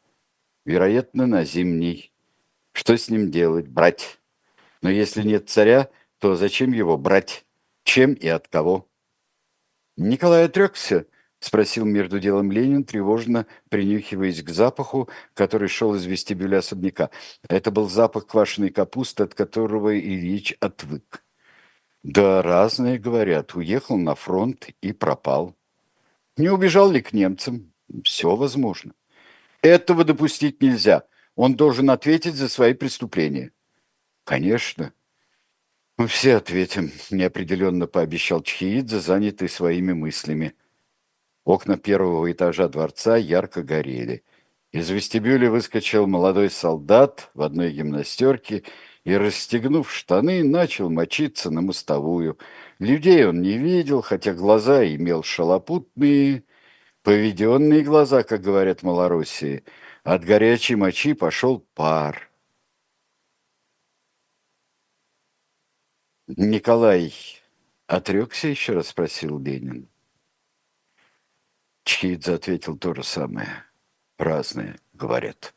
[0.65, 2.13] Вероятно, на зимний.
[2.73, 3.69] Что с ним делать?
[3.69, 4.19] Брать.
[4.83, 7.45] Но если нет царя, то зачем его брать?
[7.85, 8.89] Чем и от кого?
[9.97, 11.07] Николай отрекся—
[11.45, 17.11] спросил между делом Ленин, тревожно принюхиваясь к запаху, который шел из вестибюля особняка.
[17.47, 21.24] Это был запах квашеной капусты, от которого Ильич отвык.
[22.05, 23.55] Да, разные говорят.
[23.55, 25.57] Уехал на фронт и пропал.
[26.37, 27.73] Не убежал ли к немцам?
[28.05, 28.93] Все возможно.
[29.63, 31.05] Этого допустить нельзя.
[31.35, 33.53] Он должен ответить за свои преступления.
[34.25, 34.93] Конечно.
[35.97, 40.55] Мы все ответим, неопределенно пообещал Чхиидзе, занятый своими мыслями.
[41.45, 44.25] Окна первого этажа дворца ярко горели.
[44.73, 48.65] Из вестибюля выскочил молодой солдат в одной гимнастерке
[49.05, 52.39] и, расстегнув штаны, начал мочиться на мостовую.
[52.79, 56.45] Людей он не видел, хотя глаза имел шалопутные,
[57.03, 59.65] поведенные глаза, как говорят в Малороссии.
[60.05, 62.31] От горячей мочи пошел пар.
[66.27, 67.13] «Николай
[67.87, 69.89] отрекся еще раз?»– спросил Ленин.
[71.85, 73.65] Чхидзе ответил то же самое.
[74.17, 75.54] Разные говорят.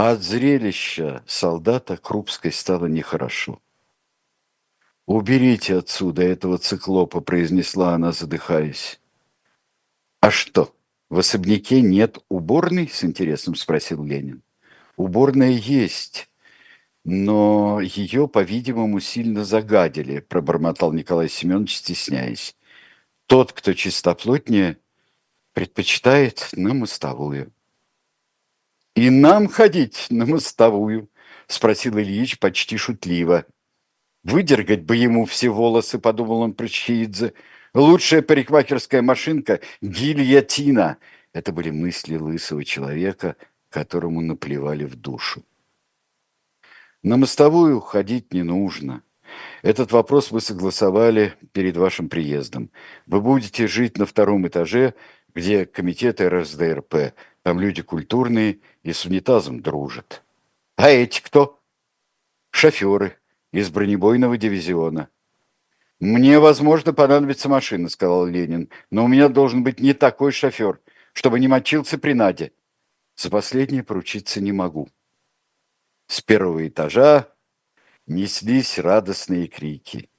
[0.00, 3.60] А от зрелища солдата Крупской стало нехорошо.
[5.04, 8.98] «Уберите отсюда этого циклопа»,— произнесла она, задыхаясь.
[10.20, 10.74] «А что,
[11.10, 14.42] в особняке нет уборной?»— с интересом спросил Ленин.
[14.96, 16.30] «Уборная есть,
[17.04, 22.56] но ее, по-видимому, сильно загадили»,— пробормотал Николай Семенович, стесняясь.
[23.26, 24.78] Тот, кто чистоплотнее,
[25.52, 27.52] предпочитает на мостовую.
[28.94, 31.08] «И нам ходить на мостовую?»–
[31.46, 33.46] спросил Ильич почти шутливо.
[34.24, 37.34] «Выдергать бы ему все волосы»,– подумал он про Чхиидзе.
[37.72, 40.98] «Лучшая парикмахерская машинка– гильотина».
[41.32, 43.36] Это были мысли лысого человека,
[43.68, 45.44] которому наплевали в душу.
[47.02, 49.02] На мостовую ходить не нужно–
[49.62, 52.70] этот вопрос мы согласовали перед вашим приездом.
[53.06, 54.94] Вы будете жить на втором этаже,
[55.34, 57.14] где комитет РСДРП.
[57.42, 60.22] Там люди культурные и с унитазом дружат.
[60.76, 61.60] А эти кто?
[62.50, 63.18] Шоферы
[63.52, 65.08] из бронебойного дивизиона.
[66.00, 68.70] «Мне, возможно, понадобится машина»,— сказал Ленин.
[68.90, 70.80] «Но у меня должен быть не такой шофер,
[71.12, 72.52] чтобы не мочился при Наде.
[73.16, 74.88] За последнее поручиться не могу».
[76.06, 77.28] С первого этажа
[78.06, 80.09] неслись радостные крики.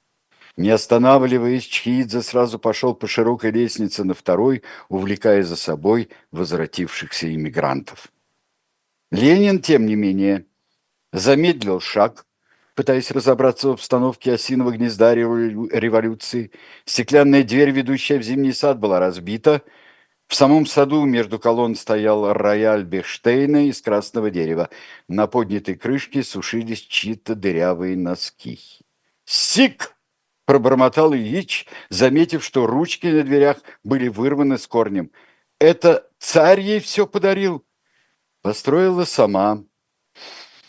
[0.56, 8.12] Не останавливаясь, Чхидзе сразу пошел по широкой лестнице на второй, увлекая за собой возвратившихся иммигрантов.
[9.10, 10.46] Ленин, тем не менее,
[11.12, 12.26] замедлил шаг,
[12.74, 16.50] пытаясь разобраться в обстановке осиного гнезда революции.
[16.84, 19.62] Стеклянная дверь, ведущая в зимний сад, была разбита–
[20.32, 24.70] в самом саду между колонн стоял рояль Бехштейна из красного дерева.
[25.06, 28.58] На поднятой крышке сушились чьи-то дырявые носки.
[29.26, 29.94] «Сик!»–
[30.44, 35.10] пробормотал Ильич, заметив, что ручки на дверях были вырваны с корнем.
[35.58, 37.64] «Это царь ей все подарил?»
[38.42, 39.64] «Построила сама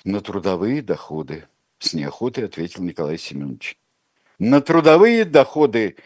[0.03, 1.47] на трудовые доходы»,–
[1.79, 3.79] с неохотой ответил Николай Семенович.
[4.37, 5.97] «На трудовые доходы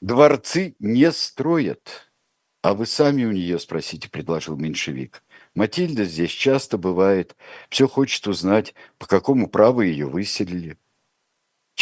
[0.00, 2.10] дворцы не строят».
[2.62, 5.24] «А вы сами у нее спросите»,— предложил меньшевик.
[5.54, 7.36] «Матильда здесь часто бывает.
[7.68, 10.78] Все хочет узнать, по какому праву ее выселили».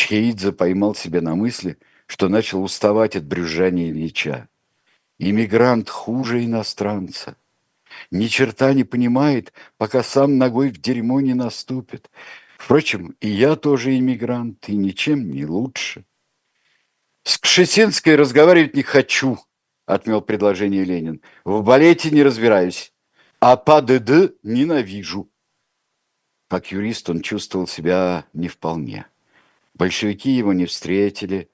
[0.01, 1.77] Чхеидзе поймал себя на мысли,
[2.07, 4.49] что начал уставать от брюзжания Ильича.
[5.19, 7.37] Иммигрант хуже иностранца.
[8.11, 12.11] Ни черта не понимает, пока сам ногой в дерьмо не наступит.
[12.57, 16.07] Впрочем, и я тоже иммигрант, и ничем не лучше.
[17.25, 19.39] С Кшесинской разговаривать не хочу,
[19.85, 21.21] отмел предложение Ленин.
[21.45, 22.95] В балете не разбираюсь,
[23.39, 25.31] а по ДД ненавижу.
[26.49, 29.10] Как юрист он чувствовал себя не вполне.
[29.81, 31.49] Большевики его не встретили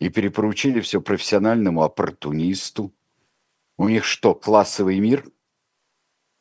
[0.00, 2.92] и перепоручили все профессиональному оппортунисту.
[3.78, 5.24] У них что, классовый мир?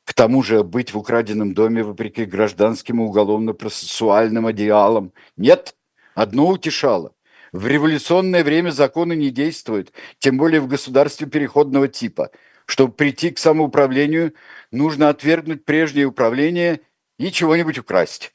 [0.04, 5.14] К тому же быть в украденном доме вопреки гражданским и уголовно-процессуальным идеалам.
[5.38, 5.78] Нет,
[6.14, 7.14] одно утешало.
[7.54, 12.32] В революционное время законы не действуют, тем более в государстве переходного типа.
[12.66, 14.34] Чтобы прийти к самоуправлению,
[14.72, 16.82] нужно отвергнуть прежнее управление
[17.18, 18.34] и чего-нибудь украсть.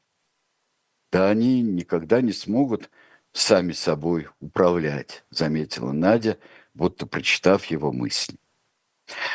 [1.15, 2.91] Да они никогда не смогут
[3.33, 6.39] сами собой управлять, заметила Надя,
[6.75, 8.37] будто прочитав его мысли.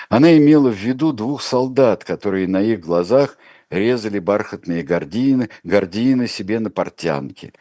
[0.10, 3.38] Она имела в виду двух солдат, которые на их глазах
[3.70, 7.54] резали бархатные гордины, гордины себе на портянке.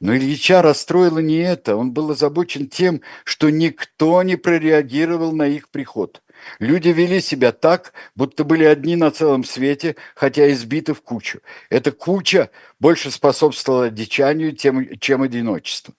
[0.00, 1.76] Но Ильича расстроило не это.
[1.76, 6.22] Он был озабочен тем, что никто не прореагировал на их приход.
[6.58, 11.40] Люди вели себя так, будто были одни на целом свете, хотя избиты в кучу.
[11.70, 15.94] Эта куча больше способствовала дичанию, тем, чем одиночеству.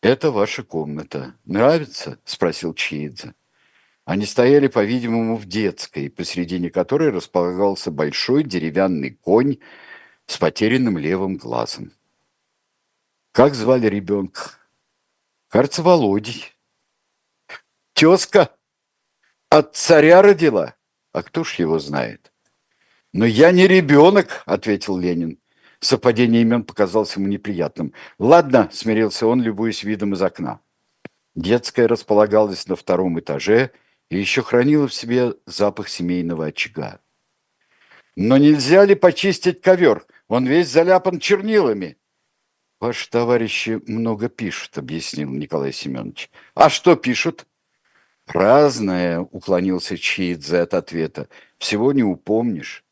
[0.00, 1.34] «Это ваша комната.
[1.44, 3.34] Нравится?»– спросил Чиидзе.
[4.04, 9.58] Они стояли, по-видимому, в детской, посредине которой располагался большой деревянный конь
[10.26, 11.92] с потерянным левым глазом.
[13.32, 14.52] Как звали ребенка?
[15.48, 16.54] Кажется, Володей.
[17.92, 18.56] Тезка
[19.50, 20.74] от царя родила?
[21.12, 22.32] А кто ж его знает?
[23.12, 25.38] Но я не ребенок, ответил Ленин.
[25.80, 27.94] Совпадение имен показалось ему неприятным.
[28.18, 30.60] Ладно, смирился он, любуясь видом из окна.
[31.34, 33.70] Детская располагалась на втором этаже
[34.10, 37.00] и еще хранила в себе запах семейного очага.
[38.16, 40.04] Но нельзя ли почистить ковер?
[40.26, 41.96] Он весь заляпан чернилами.
[42.80, 46.30] Ваши товарищи много пишут, объяснил Николай Семенович.
[46.54, 47.46] А что пишут?
[48.28, 51.28] Разное, уклонился Чиидзе от ответа.
[51.58, 52.84] Всего не упомнишь.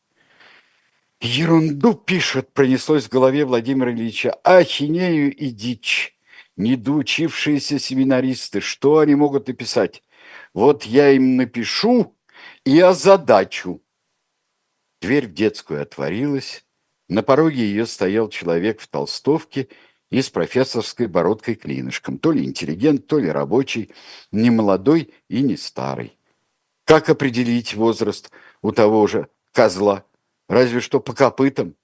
[1.21, 4.31] Ерунду пишут, пронеслось в голове Владимира Ильича.
[4.43, 6.15] Ахинею и дичь.
[6.55, 10.03] Недоучившиеся семинаристы, что они могут написать?
[10.53, 12.15] Вот я им напишу
[12.65, 13.81] и озадачу.
[15.01, 16.65] Дверь в детскую отворилась,
[17.07, 19.69] на пороге ее стоял человек в толстовке
[20.09, 22.17] и с профессорской бородкой клинышком.
[22.17, 23.91] То ли интеллигент, то ли рабочий,
[24.31, 26.17] не молодой и не старый.
[26.85, 28.31] Как определить возраст
[28.61, 30.05] у того же козла?
[30.47, 31.75] Разве что по копытам.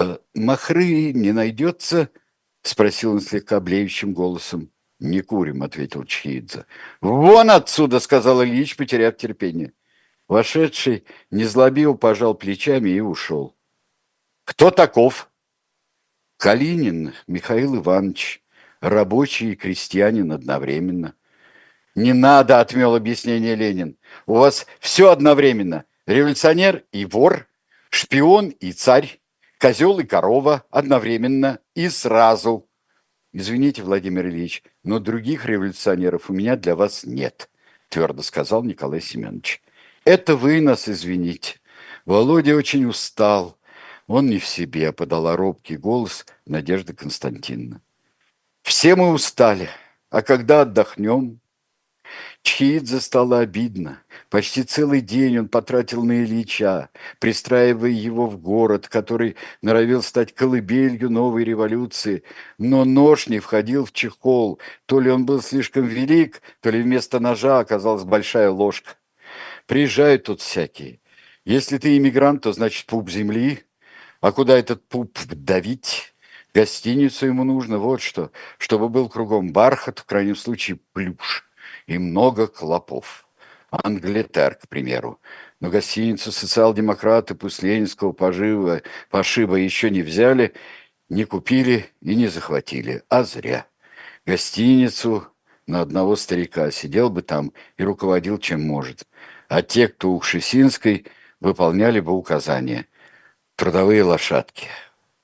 [0.00, 2.10] «Э, «Махры не найдется?»—
[2.62, 4.70] спросил он слегка блеющим голосом.
[5.00, 6.64] «Не курим»,— ответил Чхидзе.
[7.00, 9.72] «Вон отсюда!»— сказал Ильич, потеряв терпение.
[10.28, 13.56] Вошедший незлобиво пожал плечами и ушел.
[14.44, 15.30] Кто таков?
[16.38, 18.42] Калинин Михаил Иванович,
[18.80, 21.14] рабочий и крестьянин одновременно.
[21.96, 23.98] Не надо, отмел объяснение Ленин.
[24.24, 25.84] У вас все одновременно.
[26.06, 27.48] Революционер и вор,
[27.90, 29.20] шпион и царь,
[29.58, 32.68] козел и корова одновременно и сразу.
[33.32, 37.50] Извините, Владимир Ильич, но других революционеров у меня для вас нет,
[37.88, 39.60] твердо сказал Николай Семенович.
[40.04, 41.56] Это вы нас извините.
[42.06, 43.58] Володя очень устал.
[44.08, 47.82] Он не в себе, подала робкий голос Надежда Константиновна.
[48.62, 49.68] Все мы устали,
[50.10, 51.40] а когда отдохнем?
[52.42, 54.02] Чхидзе стало обидно.
[54.30, 56.88] Почти целый день он потратил на Ильича,
[57.18, 62.22] пристраивая его в город, который норовил стать колыбелью новой революции.
[62.56, 64.58] Но нож не входил в чехол.
[64.86, 68.92] То ли он был слишком велик, то ли вместо ножа оказалась большая ложка.
[69.66, 71.00] Приезжают тут всякие.
[71.44, 73.64] Если ты иммигрант, то значит пуп земли,
[74.20, 76.14] а куда этот пуп давить?
[76.54, 81.48] Гостиницу ему нужно, вот что, чтобы был кругом бархат, в крайнем случае плюш,
[81.86, 83.28] и много клопов.
[83.70, 85.20] Англитер, к примеру.
[85.60, 90.54] Но гостиницу социал-демократы после ленинского пожива, пошиба еще не взяли,
[91.10, 93.02] не купили и не захватили.
[93.10, 93.66] А зря.
[94.26, 95.28] Гостиницу
[95.66, 99.04] на одного старика сидел бы там и руководил чем может.
[99.48, 101.06] А те, кто у Кшесинской,
[101.40, 102.86] выполняли бы указания–
[103.58, 104.68] трудовые лошадки.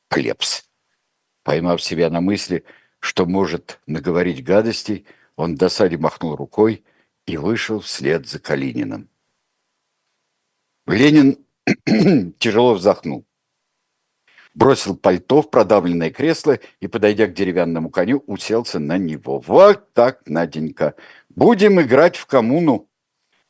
[0.09, 0.69] Клепс.
[1.45, 2.65] Поймав себя на мысли,
[2.99, 5.07] что может наговорить гадостей,
[5.37, 6.85] он в досаде махнул рукой
[7.27, 9.09] и вышел вслед за Калининым.
[10.87, 11.39] Ленин
[12.39, 13.25] тяжело вздохнул.
[14.55, 19.39] Бросил пальто в продавленное кресло и, подойдя к деревянному коню, уселся на него.
[19.41, 20.95] «Вот так, Наденька,
[21.29, 22.89] Будем играть в коммуну.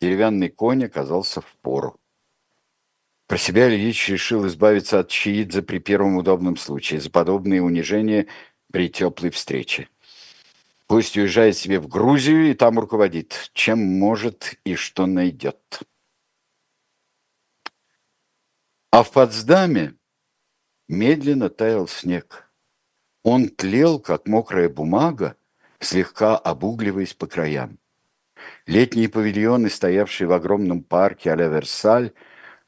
[0.00, 1.98] Деревянный конь оказался в пору.
[3.26, 8.26] Про себя Ильич решил избавиться от Чиидзе при первом удобном случае, за подобные унижения
[8.70, 9.88] при теплой встрече.
[10.86, 15.82] Пусть уезжает себе в Грузию и там руководит, чем может и что найдет.
[18.90, 19.94] А в Потсдаме
[20.88, 22.50] медленно таял снег.
[23.22, 25.36] Он тлел, как мокрая бумага,
[25.80, 27.78] слегка обугливаясь по краям.
[28.66, 32.12] Летние павильоны, стоявшие в огромном парке а Версаль,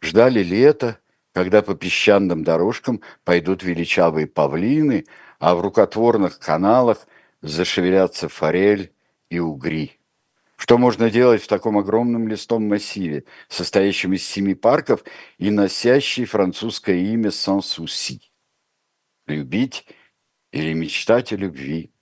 [0.01, 0.99] ждали лета,
[1.33, 5.05] когда по песчаным дорожкам пойдут величавые павлины,
[5.39, 7.07] а в рукотворных каналах
[7.43, 8.93] зашевелятся форель
[9.29, 9.99] и угри.
[10.57, 15.05] Что можно делать в таком огромном листом массиве, состоящем из семи парков
[15.37, 18.23] и носящий французское имя Сан-Суси?
[19.27, 19.87] Любить
[20.53, 21.93] или мечтать о любви,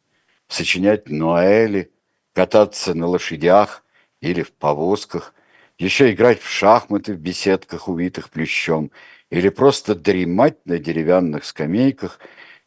[0.46, 1.92] сочинять Ноэли,
[2.32, 3.84] кататься на лошадях
[4.20, 5.34] или в повозках,
[5.78, 8.90] еще играть в шахматы в беседках, увитых плющом,
[9.30, 12.20] или просто дремать на деревянных скамейках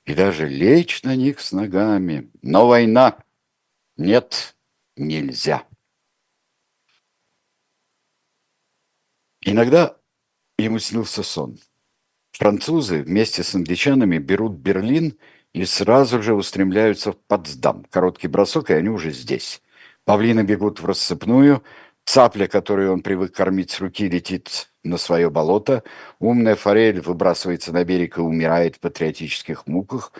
[0.05, 2.29] и даже лечь на них с ногами.
[2.41, 3.17] Но война
[3.95, 4.55] нет,
[4.95, 5.63] нельзя.
[9.41, 9.97] Иногда
[10.57, 11.57] ему снился сон.
[12.31, 15.17] Французы вместе с англичанами берут Берлин
[15.53, 17.85] и сразу же устремляются в Потсдам.
[17.85, 19.61] Короткий бросок, и они уже здесь.
[20.05, 21.63] Павлины бегут в рассыпную,
[22.07, 25.83] цапля, которую он привык кормить с руки, летит на свое болото,
[26.19, 30.13] умная форель выбрасывается на берег и умирает в патриотических муках.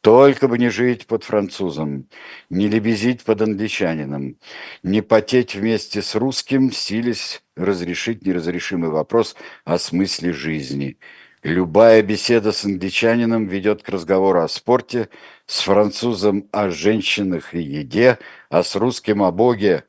[0.00, 2.08] Только бы не жить под французом,
[2.50, 4.36] не лебезить под англичанином,
[4.82, 9.34] не потеть вместе с русским, сились разрешить неразрешимый вопрос
[9.64, 10.98] о смысле жизни.
[11.44, 15.08] Любая беседа с англичанином ведет к разговору о спорте,
[15.46, 18.18] с французом о женщинах и еде,
[18.50, 19.84] а с русским о Боге.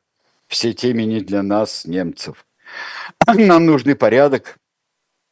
[0.49, 2.45] Все темы не для нас, немцев.
[3.27, 4.57] Нам нужны порядок,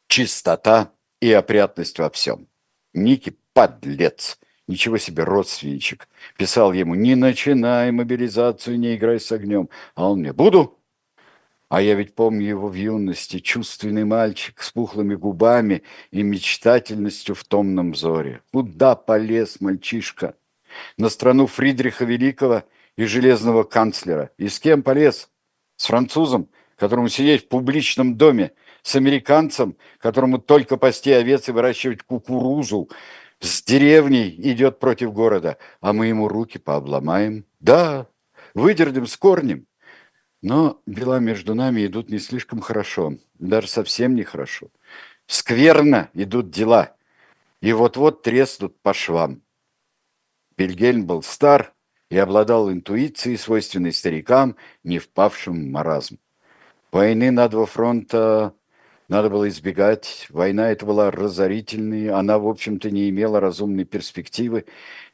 [0.07, 2.47] чистота и опрятность во всем.
[2.93, 4.39] Ники– подлец.
[4.67, 6.07] Ничего себе, родственничек.
[6.37, 9.69] Писал ему, не начинай мобилизацию, не играй с огнем.
[9.95, 10.79] А он мне, буду.
[11.67, 17.43] А я ведь помню его в юности, чувственный мальчик с пухлыми губами и мечтательностью в
[17.43, 18.41] томном взоре.
[18.53, 20.35] Куда полез мальчишка?
[20.97, 22.63] На страну Фридриха Великого
[22.97, 24.31] и железного канцлера.
[24.37, 25.29] И с кем полез?
[25.77, 32.03] С французом, которому сидеть в публичном доме, с американцем, которому только пасти овец и выращивать
[32.03, 32.89] кукурузу,
[33.39, 37.45] с деревней идет против города, а мы ему руки пообломаем.
[37.59, 38.07] Да,
[38.55, 39.67] выдернем с корнем.
[40.41, 44.69] Но дела между нами идут не слишком хорошо, даже совсем нехорошо.
[45.27, 46.95] Скверно идут дела,
[47.61, 49.41] и вот-вот треснут по швам.
[50.57, 51.73] Бельгельм был стар
[52.09, 56.19] и обладал интуицией, свойственной старикам, не впавшим в маразм.
[56.91, 58.53] Войны на два фронта
[59.09, 60.27] надо было избегать.
[60.29, 64.65] Война эта была разорительной, она, в общем-то, не имела разумной перспективы.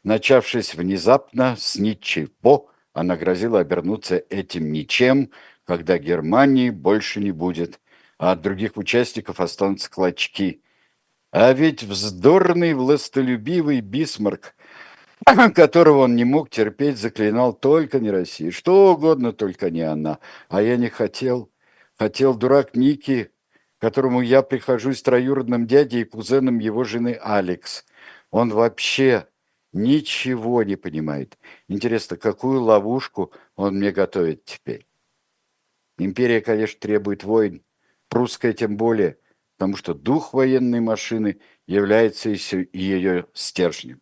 [0.04, 5.32] Начавшись внезапно, с ничего, она грозила обернуться этим ничем,
[5.66, 7.80] когда Германии больше не будет,
[8.18, 10.62] а от других участников останутся клочки.
[11.32, 14.56] А ведь вздорный, властолюбивый Бисмарк,
[15.56, 18.52] которого он не мог терпеть, заклинал только не Россию.
[18.52, 20.20] Что угодно, только не она.
[20.50, 21.50] А я не хотел.
[21.98, 23.32] Хотел дурак Ники,
[23.80, 27.86] которому я прихожусь троюродным дядей и кузеном его жены Алекс.
[28.32, 29.28] Он вообще
[29.72, 31.38] ничего не понимает.
[31.68, 34.88] Интересно, какую ловушку он мне готовит теперь?
[35.98, 37.64] Империя, конечно, требует войн,
[38.10, 39.18] прусская тем более,
[39.58, 44.02] потому что дух военной машины является ее стержнем.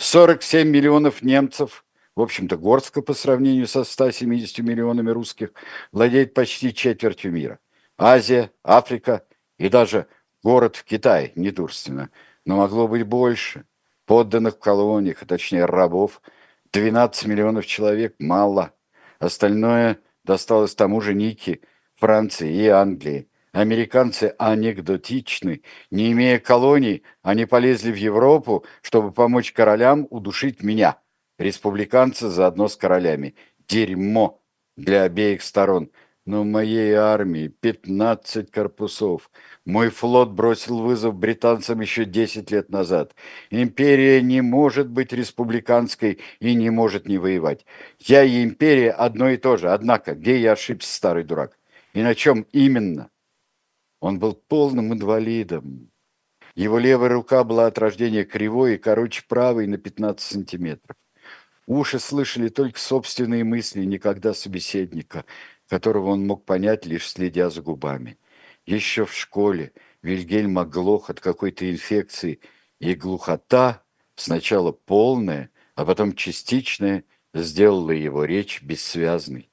[0.00, 1.84] 47 миллионов немцев,
[2.16, 5.50] в общем-то, горстка по сравнению со 170 миллионами русских,
[5.92, 7.58] владеет почти четвертью мира–
[7.98, 9.26] Азия, Африка
[9.58, 10.06] и даже
[10.42, 12.08] город в Китае, недурственно.
[12.46, 13.66] Но могло быть больше.
[14.06, 16.22] Подданных в колониях, а точнее рабов,
[16.72, 18.72] 12 миллионов человек, мало.
[19.18, 21.60] Остальное досталось тому же Ники,
[21.96, 23.28] Франции и Англии.
[23.52, 25.62] Американцы анекдотичны.
[25.90, 30.98] Не имея колоний, они полезли в Европу, чтобы помочь королям удушить меня.
[31.38, 33.34] Республиканцы заодно с королями.
[33.68, 34.42] Дерьмо
[34.76, 35.90] для обеих сторон
[36.30, 39.30] но моей армии 15 корпусов.
[39.64, 43.14] Мой флот бросил вызов британцам еще 10 лет назад.
[43.50, 47.66] Империя не может быть республиканской и не может не воевать.
[47.98, 49.70] Я и империя одно и то же.
[49.70, 51.58] Однако, где я ошибся, старый дурак?
[51.94, 53.10] И на чем именно?
[54.00, 55.90] Он был полным инвалидом.
[56.54, 60.96] Его левая рука была от рождения кривой и короче правой на 15 сантиметров.
[61.66, 65.24] Уши слышали только собственные мысли, никогда собеседника,
[65.68, 68.18] которого он мог понять, лишь следя за губами.
[68.66, 69.72] Еще в школе
[70.02, 72.40] Вильгельм оглох от какой-то инфекции,
[72.80, 73.84] и глухота,
[74.16, 79.49] сначала полная, а потом частичная, сделала его речь бессвязной.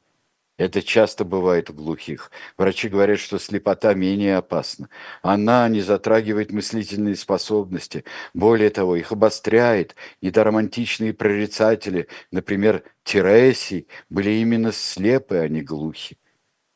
[0.57, 2.31] Это часто бывает у глухих.
[2.57, 4.89] Врачи говорят, что слепота менее опасна.
[5.21, 8.03] Она не затрагивает мыслительные способности.
[8.33, 9.95] Более того, их обостряет.
[10.19, 16.17] Недаром античные прорицатели, например, Тересий, были именно слепы, а не глухи.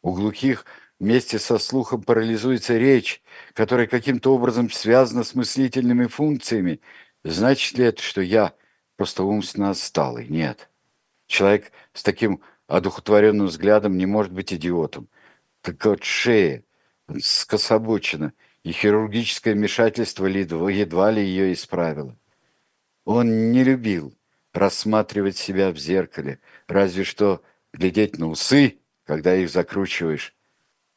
[0.03, 0.65] У глухих
[0.99, 3.23] вместе со слухом парализуется речь,
[3.53, 6.81] которая каким-то образом связана с мыслительными функциями.
[7.23, 8.53] Значит ли это, что я
[8.95, 10.27] просто умственно отсталый?
[10.27, 10.69] Нет.
[11.25, 15.09] Человек с таким одухотворенным взглядом не может быть идиотом.
[15.61, 16.63] Так вот шея
[17.21, 22.15] скособочена, и хирургическое вмешательство едва ли ее исправило.
[23.05, 24.13] Он не любил
[24.53, 27.41] рассматривать себя в зеркале, разве что
[27.73, 30.35] глядеть на усы, когда их закручиваешь.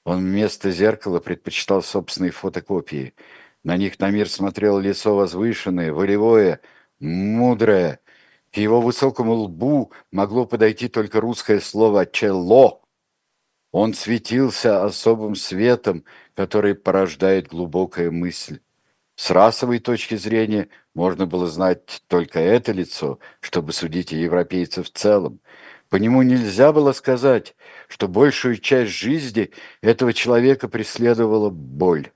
[0.04, 3.14] Он вместо зеркала предпочитал собственные фотокопии.
[3.62, 6.60] На них на мир смотрел лицо возвышенное, волевое,
[7.00, 8.00] мудрое,
[8.54, 12.82] к его высокому лбу могло подойти только русское слово «чело».
[13.72, 16.04] Он светился особым светом,
[16.36, 18.60] который порождает глубокая мысль.
[19.16, 24.92] С расовой точки зрения можно было знать только это лицо, чтобы судить о европейцах в
[24.92, 25.40] целом.
[25.88, 27.56] По нему нельзя было сказать,
[27.88, 29.50] что большую часть жизни
[29.80, 32.12] этого человека преследовала боль.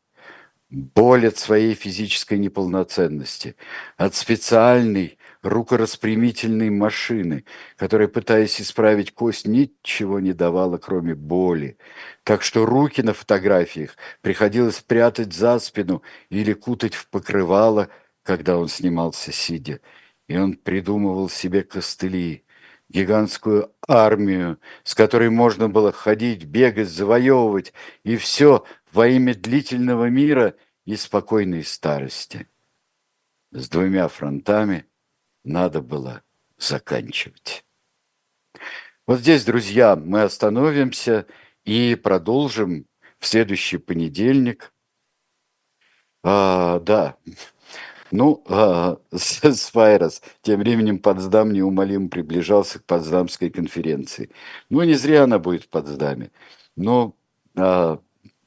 [0.70, 3.57] Боль от своей физической неполноценности,
[3.97, 7.45] от специальной, рукораспрямительной машины,
[7.76, 11.78] которая, пытаясь исправить кость, ничего не давала, кроме боли.
[12.24, 17.89] Так что руки на фотографиях приходилось прятать за спину или кутать в покрывало,
[18.22, 19.80] когда он снимался сидя.
[20.26, 22.45] И он придумывал себе костыли,
[22.89, 27.72] гигантскую армию, с которой можно было ходить, бегать, завоевывать,
[28.03, 32.49] и все во имя длительного мира и спокойной старости.
[33.53, 34.84] С двумя фронтами–
[35.49, 36.22] надо было
[36.59, 37.64] заканчивать.
[39.07, 41.26] Вот здесь, друзья, мы остановимся
[41.64, 42.86] и продолжим
[43.18, 44.72] в следующий понедельник.
[46.22, 47.16] А, да,
[48.11, 54.30] ну, а, Свайрос, тем временем Потсдам неумолимо приближался к Потсдамской конференции.
[54.70, 56.30] Ну, не зря она будет в Потсдаме.
[56.76, 57.14] Но
[57.57, 58.01] а,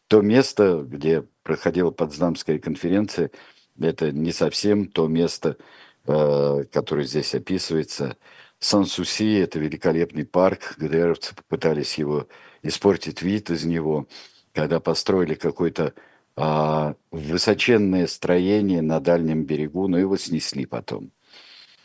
[0.08, 3.32] то место, где проходила Потсдамская конференция,
[3.80, 5.58] это не совсем то место,
[6.06, 8.18] который здесь описывается.
[8.60, 10.76] Сан-Суси– это великолепный парк.
[10.78, 12.28] ГДРовцы попытались его
[12.64, 14.08] испортить вид из него,
[14.54, 15.93] когда построили какое-то
[16.36, 21.12] а, высоченное строение на дальнем берегу, но его снесли потом.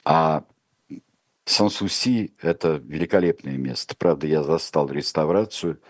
[0.04, 0.44] А
[1.46, 3.96] Сан-Суси– это великолепное место.
[3.96, 5.80] Правда, я застал реставрацию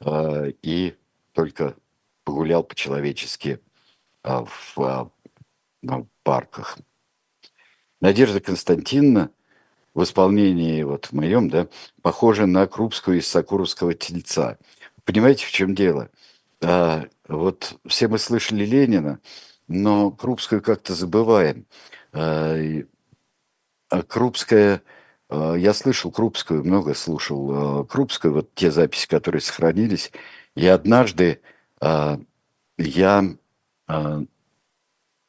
[0.00, 0.94] а, и
[1.32, 1.76] только
[2.24, 3.60] погулял по-человечески
[4.22, 5.10] а, в, а,
[5.82, 6.78] в парках.
[8.02, 9.30] Надежда Константиновна
[9.94, 11.68] в исполнении вот в моем, да,
[12.02, 14.58] похожа на Крупскую из Сокуровского тельца.
[15.04, 16.10] Понимаете, в чем дело?
[16.60, 19.20] А, вот все мы слышали Ленина,
[19.68, 21.64] но Крупскую как-то забываем.
[22.12, 22.58] А,
[23.88, 24.82] а Крупская,
[25.28, 30.10] а, я слышал Крупскую, много слушал а, Крупскую, вот те записи, которые сохранились.
[30.56, 31.40] И однажды
[32.78, 33.24] я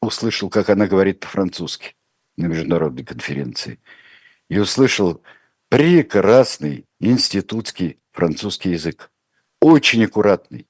[0.02, 1.96] услышал, как она говорит по-французски
[2.38, 3.80] на международной конференции
[4.50, 5.22] и услышал
[5.70, 9.12] прекрасный институтский французский язык.
[9.62, 10.68] Очень аккуратный.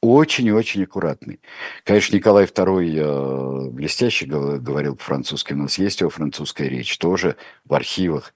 [0.00, 1.40] Очень-очень аккуратный.
[1.82, 5.54] Конечно, Николай II э, блестяще говорил по-французски.
[5.54, 8.34] У нас есть его французская речь, тоже в архивах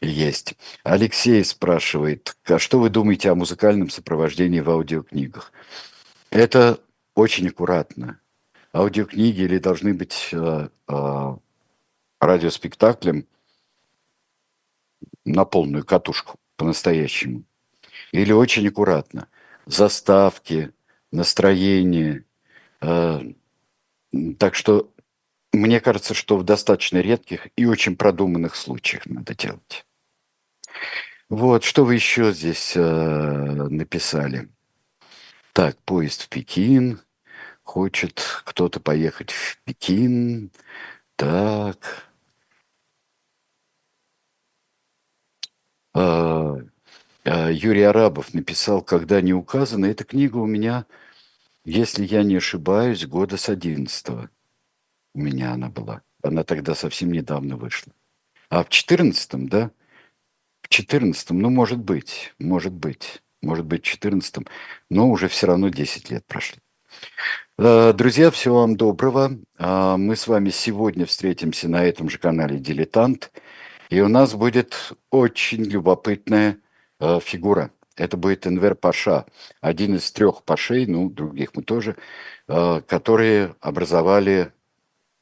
[0.00, 0.54] есть.
[0.84, 5.52] Алексей спрашивает, а что вы думаете о музыкальном сопровождении в аудиокнигах?
[6.30, 6.80] Это
[7.14, 8.20] очень аккуратно.
[8.72, 11.36] Аудиокниги или должны быть э, э,
[12.26, 13.26] радиоспектаклем
[15.24, 17.44] на полную катушку по-настоящему.
[18.12, 19.28] Или очень аккуратно.
[19.66, 20.72] Заставки,
[21.10, 22.24] настроение.
[22.80, 23.20] Э,
[24.38, 24.92] так что
[25.52, 29.86] мне кажется, что в достаточно редких и очень продуманных случаях надо делать.
[31.28, 34.48] Вот, что вы еще здесь э, написали?
[35.52, 37.00] Так, поезд в Пекин.
[37.62, 40.52] Хочет кто-то поехать в Пекин.
[41.16, 42.06] Так.
[45.85, 45.85] А, а,
[47.24, 49.86] Юрий Арабов написал «Когда не указано».
[49.86, 50.84] Эта книга у меня,
[51.64, 54.28] если я не ошибаюсь, года с 11
[55.14, 56.02] у меня она была.
[56.22, 57.92] Она тогда совсем недавно вышла.
[58.50, 59.70] А в 14 да,
[60.60, 64.46] В 14 ну, может быть, может быть, может быть, в 14
[64.90, 66.58] но уже все равно 10 лет прошли.
[67.58, 69.38] Э, друзья, всего вам доброго.
[69.58, 73.32] Мы с вами сегодня встретимся на этом же канале «Дилетант»,
[73.90, 76.58] и у нас будет очень любопытная
[77.00, 77.70] э, фигура.
[77.96, 79.26] Это будет Энвер Паша,
[79.60, 81.96] один из трех пашей, ну, других мы тоже,
[82.48, 84.52] э, которые образовали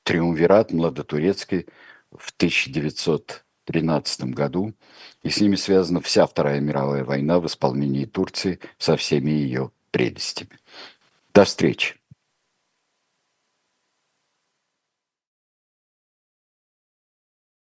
[0.02, 1.66] триумвират младотурецкий
[2.10, 4.74] в 1913 году,
[5.22, 10.58] и с ними связана вся Вторая мировая война в исполнении Турции со всеми ее прелестями.
[11.32, 12.03] До встречи!